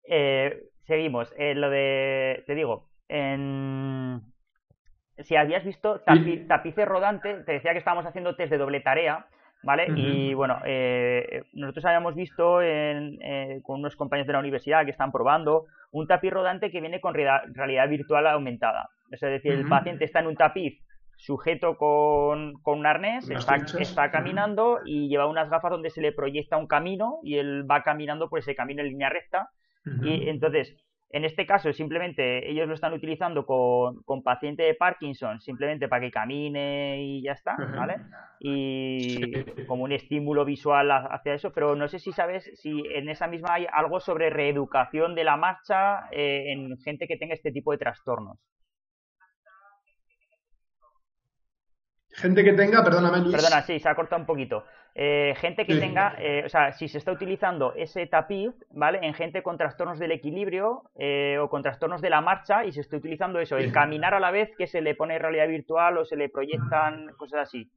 [0.04, 4.22] eh, seguimos, lo de, te digo, en...
[5.20, 9.28] si habías visto tapices rodante, te decía que estábamos haciendo test de doble tarea,
[9.64, 9.88] ¿vale?
[9.96, 15.12] Y bueno, eh, nosotros habíamos visto eh, con unos compañeros de la universidad que están
[15.12, 18.90] probando un tapiz rodante que viene con realidad virtual aumentada.
[19.12, 20.82] Es decir, el paciente está en un tapiz
[21.18, 26.58] sujeto con, un arnés, está, está, caminando y lleva unas gafas donde se le proyecta
[26.58, 29.52] un camino y él va caminando por ese camino en línea recta.
[30.04, 30.76] Y entonces,
[31.10, 36.02] en este caso, simplemente ellos lo están utilizando con, con paciente de Parkinson, simplemente para
[36.02, 37.98] que camine y ya está, ¿vale?
[38.40, 43.28] Y como un estímulo visual hacia eso, pero no sé si sabes si en esa
[43.28, 47.72] misma hay algo sobre reeducación de la marcha eh, en gente que tenga este tipo
[47.72, 48.40] de trastornos.
[52.14, 53.36] Gente que tenga, perdóname Luis.
[53.36, 54.66] Perdona, sí, se ha cortado un poquito.
[54.94, 59.00] Eh, gente que tenga, eh, o sea, si se está utilizando ese tapiz, ¿vale?
[59.02, 62.82] En gente con trastornos del equilibrio eh, o con trastornos de la marcha y se
[62.82, 66.06] está utilizando eso, el caminar a la vez que se le pone realidad virtual o
[66.06, 67.72] se le proyectan cosas así.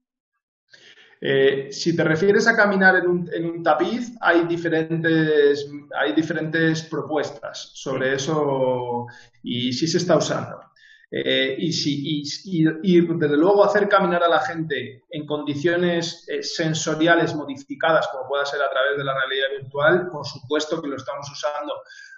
[1.70, 7.70] si te refieres a caminar en un, en un, tapiz, hay diferentes, hay diferentes propuestas
[7.74, 9.06] sobre eso
[9.44, 10.73] y sí se está usando.
[11.16, 17.36] Eh, y, si, y, desde luego hacer caminar a la gente en condiciones eh, sensoriales
[17.36, 21.30] modificadas, como pueda ser a través de la realidad virtual, por supuesto que lo estamos
[21.30, 21.72] usando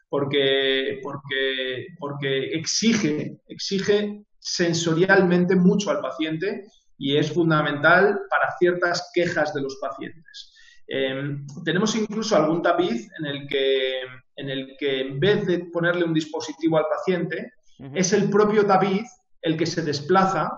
[0.08, 6.64] porque, porque, porque exige, exige sensorialmente mucho al paciente
[6.96, 10.54] y es fundamental para ciertas quejas de los pacientes.
[10.88, 14.00] Em, tenemos incluso algún tapiz en el, que,
[14.36, 17.52] en el que en vez de ponerle un dispositivo al paciente,
[17.94, 19.06] es el propio tapiz
[19.42, 20.50] el que se desplaza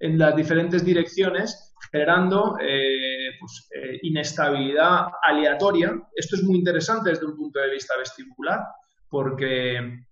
[0.00, 5.92] en las diferentes direcciones, generando eh, pues, eh, inestabilidad aleatoria.
[6.14, 8.60] Esto es muy interesante desde un punto de vista vestibular,
[9.08, 10.04] porque,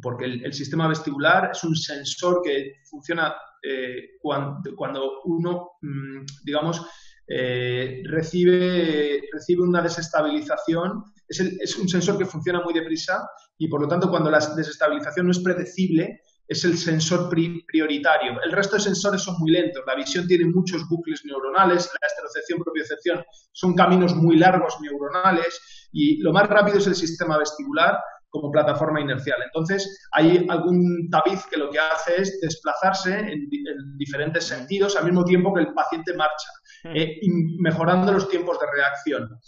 [0.00, 6.80] porque el, sistema vestibular es un sensor que funciona eh, cuando, cuando, uno, mm, digamos,
[7.28, 11.04] eh, recibe, recibe una desestabilización.
[11.28, 15.26] Es, es, un sensor que funciona muy deprisa y por lo tanto cuando la desestabilización
[15.26, 18.40] no es predecible, es el sensor prioritario.
[18.42, 19.82] El resto de sensores son muy lentos.
[19.86, 26.18] La visión tiene muchos bucles neuronales, la esterocepción, propiocepción son caminos muy largos neuronales y
[26.22, 27.98] lo más rápido es el sistema vestibular
[28.40, 29.38] como plataforma inercial.
[29.44, 33.48] Entonces, hay algún tapiz que lo que hace es desplazarse en,
[33.96, 36.48] diferentes sentidos al mismo tiempo que el paciente marcha,
[36.84, 37.18] eh,
[37.58, 39.40] mejorando los tiempos de reacción.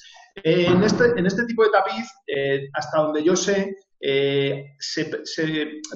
[0.44, 5.10] Eh, en, este, en, este, tipo de tapiz, eh, hasta donde yo sé, eh, se,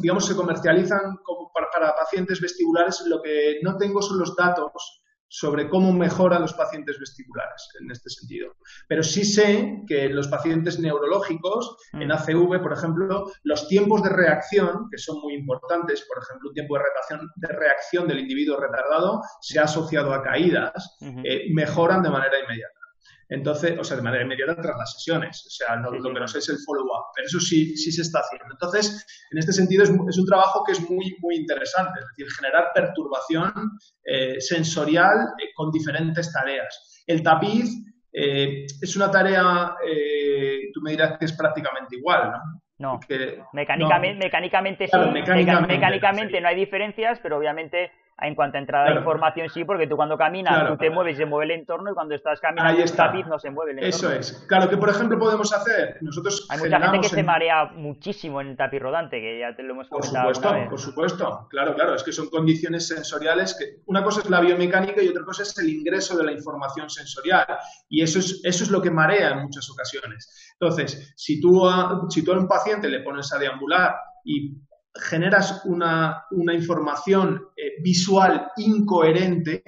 [0.01, 3.03] digamos, se comercializan como para, pacientes vestibulares.
[3.07, 5.02] Lo que no tengo son los datos
[5.33, 8.55] sobre cómo mejoran los pacientes vestibulares en este sentido.
[8.87, 12.13] Pero sí sé que en los pacientes neurológicos, en mm.
[12.13, 16.77] ACV, por ejemplo, los tiempos de reacción, que son muy importantes, por ejemplo, un tiempo
[16.77, 22.11] de reacción, de reacción del individuo retardado se ha asociado a caídas, eh, mejoran de
[22.11, 22.82] manera inmediata.
[23.29, 25.45] Entonces, o sea, de manera inmediata tras las sesiones.
[25.47, 28.21] O sea, lo, que no sé es el follow-up, pero eso sí, sí se está
[28.21, 28.53] haciendo.
[28.53, 32.71] Entonces, en este sentido, es, un trabajo que es muy, muy interesante, es decir, generar
[32.75, 33.53] perturbación
[34.05, 37.03] eh, sensorial eh, con diferentes tareas.
[37.07, 37.71] El tapiz
[38.13, 39.75] eh, es una tarea,
[40.75, 42.63] tú me dirás que es prácticamente igual, ¿no?
[42.79, 42.99] No,
[43.53, 49.49] mecánicamente, mecánicamente sí, mecánicamente no hay diferencias, pero obviamente en cuanto a entrada de información,
[49.49, 52.15] sí, porque tú cuando caminas, tú te mueves y se mueve el entorno, y cuando
[52.15, 53.97] estás caminando en tapiz no se mueve el entorno.
[53.97, 54.45] Eso es.
[54.49, 58.49] Claro, que por ejemplo podemos hacer, nosotros Hay mucha gente que se marea muchísimo en
[58.49, 60.27] el tapiz rodante, que ya te lo hemos comentado.
[60.27, 61.47] Por supuesto, por supuesto.
[61.51, 65.25] Claro, claro, es que son condiciones sensoriales que una cosa es la biomecánica y otra
[65.25, 67.47] cosa es el ingreso de la información sensorial.
[67.89, 70.55] Y eso es, eso es lo que marea en muchas ocasiones.
[70.59, 73.95] Entonces, si tú, a, si tú a un paciente le pones a deambular
[74.25, 74.57] y
[74.95, 79.63] generas una, información eh, visual incoherente,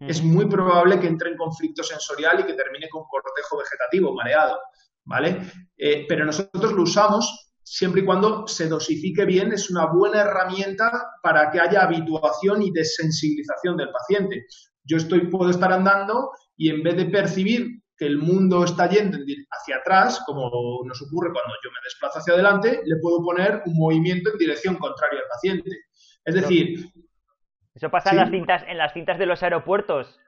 [0.00, 4.58] es muy probable que entre en conflicto sensorial y que termine con cortejo vegetativo, mareado,
[5.04, 5.42] ¿vale?
[5.76, 10.90] Eh, pero nosotros lo usamos siempre y cuando se dosifique bien, es una buena herramienta
[11.22, 14.46] para que haya habituación y desensibilización del paciente.
[14.84, 19.18] Yo estoy, puedo estar andando y en vez de percibir el mundo está yendo
[19.50, 20.50] hacia atrás, como
[20.84, 24.76] nos ocurre cuando yo me desplazo hacia adelante, le puedo poner un movimiento en dirección
[24.76, 25.70] contraria al paciente.
[26.24, 26.88] Es decir...
[27.74, 30.18] Eso pasa en, las cintas, en las cintas de los aeropuertos.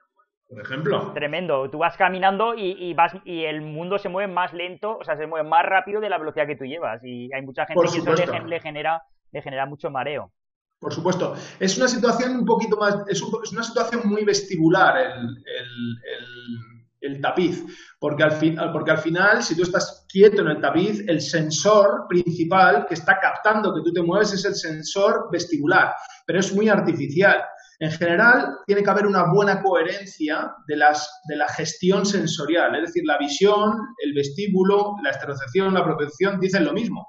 [0.47, 1.11] Por ejemplo.
[1.13, 1.69] Tremendo.
[1.69, 5.27] Tú vas caminando y, vas y el mundo se mueve más lento, o sea, se
[5.27, 7.03] mueve más rápido de la velocidad que tú llevas.
[7.03, 8.13] Y hay mucha gente que eso
[8.45, 10.31] le, genera, le genera mucho mareo.
[10.79, 11.35] Por supuesto.
[11.59, 12.97] Es una situación un poquito más.
[13.07, 16.74] Es, una situación muy vestibular el el
[17.21, 17.63] tapiz,
[17.99, 22.05] porque al, fin, porque al final, si tú estás quieto en el tapiz, el sensor
[22.07, 25.93] principal que está captando que tú te mueves es el sensor vestibular,
[26.25, 27.43] pero es muy artificial.
[27.79, 32.83] En general, tiene que haber una buena coherencia de, las, de la gestión sensorial, es
[32.83, 37.05] decir, la visión, el vestíbulo, la esterocepción, la protección dicen lo mismo,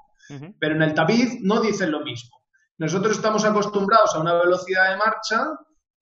[0.59, 2.37] pero en el tapiz no dicen lo mismo.
[2.79, 5.47] Nosotros estamos acostumbrados a una velocidad de marcha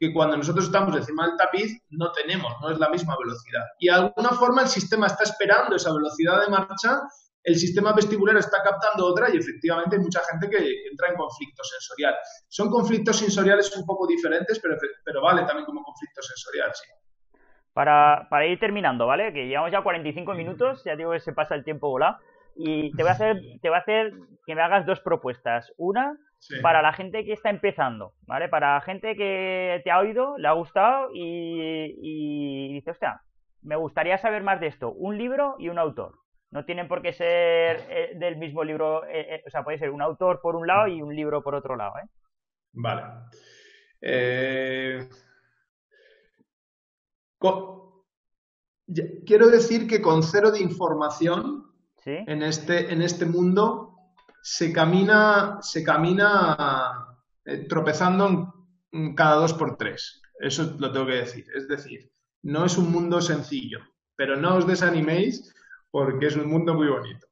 [0.08, 3.64] que cuando nosotros estamos encima del tapiz no tenemos, no es la misma velocidad.
[3.80, 7.02] Y de alguna forma el sistema está esperando esa velocidad de marcha,
[7.44, 11.64] el sistema vestibular está captando otra y efectivamente hay mucha gente que entra en conflicto
[11.64, 12.16] sensorial.
[12.50, 16.90] Son conflictos sensoriales un poco diferentes, pero, pero vale también como conflicto sensorial, sí.
[17.74, 19.34] Para, para ir terminando, ¿vale?
[19.34, 22.20] Que llevamos ya 45 minutos, ya digo que se pasa el tiempo volá.
[22.56, 24.14] Y te voy a hacer, te voy a hacer
[24.46, 25.72] que me hagas dos propuestas.
[25.78, 26.18] Una,
[26.62, 28.50] para la gente que está empezando, ¿vale?
[28.50, 33.22] Para la gente que te ha oído, le ha gustado y, dice, hostia,
[33.62, 34.92] me gustaría saber más de esto.
[34.92, 36.20] Un libro y un autor.
[36.52, 39.90] No tienen por qué ser eh, del mismo libro, eh, eh, o sea, puede ser
[39.90, 42.08] un autor por un lado y un libro por otro lado, ¿eh?
[42.74, 43.04] Vale.
[49.26, 51.66] Quiero decir que con cero de información
[52.06, 53.85] en, este, en este mundo
[54.48, 58.54] se camina, se camina eh, tropezando
[59.16, 60.22] cada dos por tres.
[60.40, 61.48] Eso lo tengo que decir.
[61.56, 62.12] Es decir,
[62.44, 63.80] no es un mundo sencillo,
[64.16, 65.52] pero no os desaniméis
[65.90, 67.26] porque es un mundo muy bonito.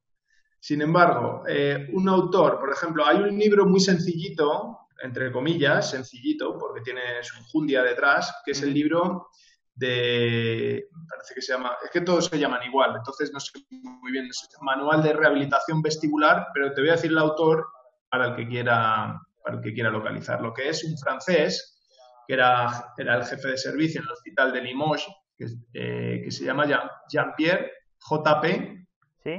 [0.60, 6.58] Sin embargo, eh, un autor, por ejemplo, hay un libro muy sencillito, entre comillas, sencillito,
[6.58, 9.28] porque tiene su enjundia detrás, que es el libro
[9.76, 14.12] de, parece que se llama, es que todos se llaman igual, entonces no sé muy
[14.12, 17.66] bien, es Manual de Rehabilitación Vestibular, pero te voy a decir el autor
[18.10, 21.82] para el que quiera, para el que quiera localizarlo, que es un francés,
[22.28, 25.08] que era, era el jefe de servicio en el hospital de Limoges,
[25.38, 26.66] que, eh, se llama
[27.10, 28.86] Jean-Pierre, JP,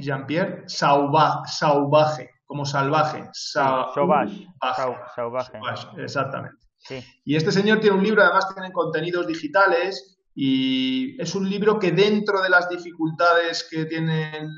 [0.01, 3.29] Jean-Pierre Sauvage, como salvaje.
[3.33, 4.49] Sauvage.
[5.99, 6.65] Exactamente.
[7.25, 11.93] Y este señor tiene un libro, además tienen contenidos digitales y es un libro que
[11.93, 14.49] dentro de las dificultades que tiene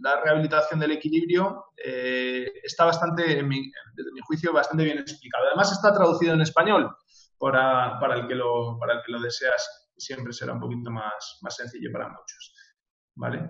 [0.00, 5.46] la rehabilitación del equilibrio eh, está bastante, desde mi juicio, bastante bien explicado.
[5.46, 6.96] Además está traducido en español
[7.38, 9.90] para, para, el, que lo, para el que lo deseas.
[9.96, 12.54] Siempre será un poquito más, más sencillo para muchos.
[13.14, 13.48] ¿Vale?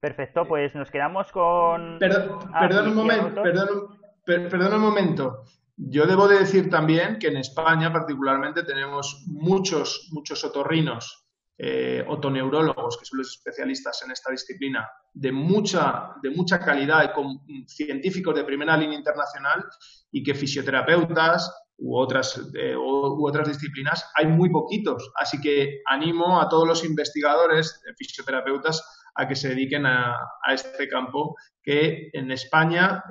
[0.00, 1.98] Perfecto, pues nos quedamos con...
[1.98, 5.44] Perdón, perdón un momento, perdón, perdón un momento.
[5.76, 11.19] Yo debo de decir también que en España particularmente tenemos muchos, muchos otorrinos,
[11.62, 17.12] eh, otoneurólogos, que son los especialistas en esta disciplina, de mucha, de mucha calidad y
[17.12, 19.66] con científicos de primera línea internacional
[20.10, 25.12] y que fisioterapeutas u otras, eh, u otras disciplinas hay muy poquitos.
[25.16, 28.82] Así que animo a todos los investigadores, eh, fisioterapeutas,
[29.16, 30.16] a que se dediquen a,
[30.50, 33.04] este campo que en España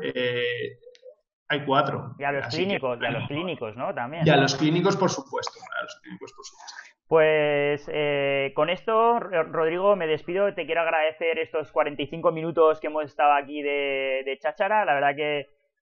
[1.50, 2.16] hay cuatro.
[2.18, 3.93] Y a los clínicos, y a los clínicos, ¿no?
[3.93, 4.26] También.
[4.26, 5.60] Y a los clínicos, por supuesto.
[5.80, 6.89] A los clínicos, por supuesto.
[7.10, 10.53] Pues eh, con esto, Rodrigo, me despido.
[10.53, 14.86] Te quiero agradecer estos 45 minutos que hemos estado aquí de, de cháchara.
[14.86, 15.16] La verdad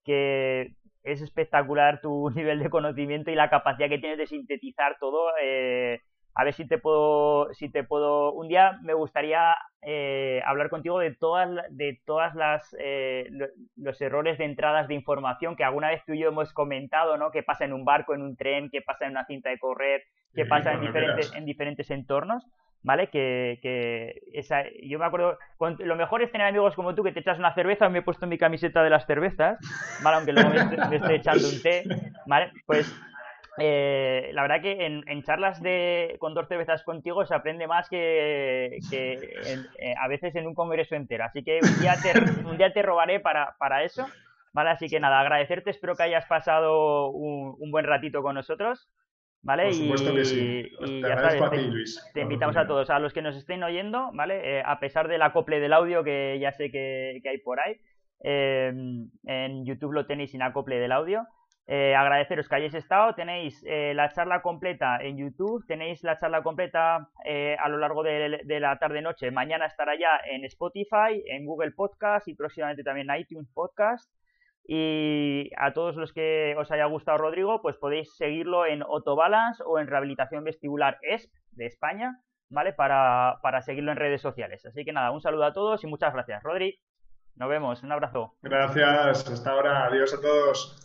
[0.06, 0.72] que,
[1.04, 5.32] es espectacular tu nivel de conocimiento y la capacidad que tienes de sintetizar todo.
[5.42, 6.00] Eh,
[6.34, 11.00] a ver si te puedo, si te puedo, un día me gustaría eh, hablar contigo
[11.00, 13.28] de todas, de todas las eh,
[13.76, 17.32] los errores de entradas de información que alguna vez tú y yo hemos comentado, ¿no?
[17.32, 20.04] Que pasa en un barco, en un tren, que pasa en una cinta de correr,
[20.38, 22.46] que pasa en diferentes, en diferentes entornos,
[22.84, 23.10] ¿vale?
[23.10, 25.38] Que, que esa, yo me acuerdo,
[25.80, 28.28] lo mejor es tener amigos como tú que te echas una cerveza, me he puesto
[28.28, 29.58] mi camiseta de las cervezas,
[30.02, 30.18] ¿vale?
[30.18, 31.84] Aunque luego me, me estoy echando un té,
[32.26, 32.52] ¿vale?
[32.66, 32.90] Pues
[33.60, 38.78] eh, la verdad que en, charlas de, con dos cervezas contigo se aprende más que,
[38.92, 41.26] eh, a veces en un congreso entero.
[41.26, 42.14] Así que un día te,
[42.46, 44.06] un día te robaré para, para eso.
[44.54, 44.72] ¿Vale?
[44.72, 48.88] Así que nada, agradecerte, espero que hayas pasado un, buen ratito con nosotros.
[49.42, 49.66] ¿Vale?
[49.66, 50.72] Por supuesto y, que sí.
[50.80, 53.64] te ya sabes, a ti, Luis, te, invitamos a todos, a los que nos estén
[53.64, 54.58] oyendo, ¿vale?
[54.60, 57.80] Eh, a pesar del acople del audio que ya sé que, que hay por ahí.
[58.20, 61.28] en YouTube lo tenéis sin acople del audio.
[61.70, 63.14] Eh, agradeceros que hayáis estado.
[63.14, 68.04] Tenéis eh, la charla completa en YouTube, tenéis la charla completa eh, a lo largo
[68.04, 69.32] de, la tarde-noche.
[69.32, 74.10] Mañana estará ya en Spotify, en Google Podcast y próximamente también en iTunes Podcast.
[74.70, 79.80] Y a todos los que os haya gustado Rodrigo, pues podéis seguirlo en Autobalance o
[79.80, 82.74] en Rehabilitación Vestibular ESP de España, ¿vale?
[82.74, 84.66] Para, para seguirlo en redes sociales.
[84.66, 86.44] Así que nada, un saludo a todos y muchas gracias.
[86.44, 86.80] Rodri,
[87.36, 88.34] nos vemos, un abrazo.
[88.42, 90.84] Gracias, hasta ahora, adiós a todos.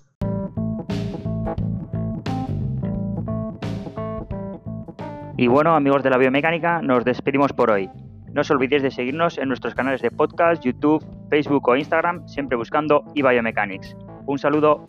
[5.36, 7.90] Y bueno, amigos de la biomecánica, nos despedimos por hoy.
[8.34, 12.56] No os olvidéis de seguirnos en nuestros canales de podcast, YouTube, Facebook o Instagram, siempre
[12.56, 13.94] buscando eBiomechanics.
[14.26, 14.86] Un saludo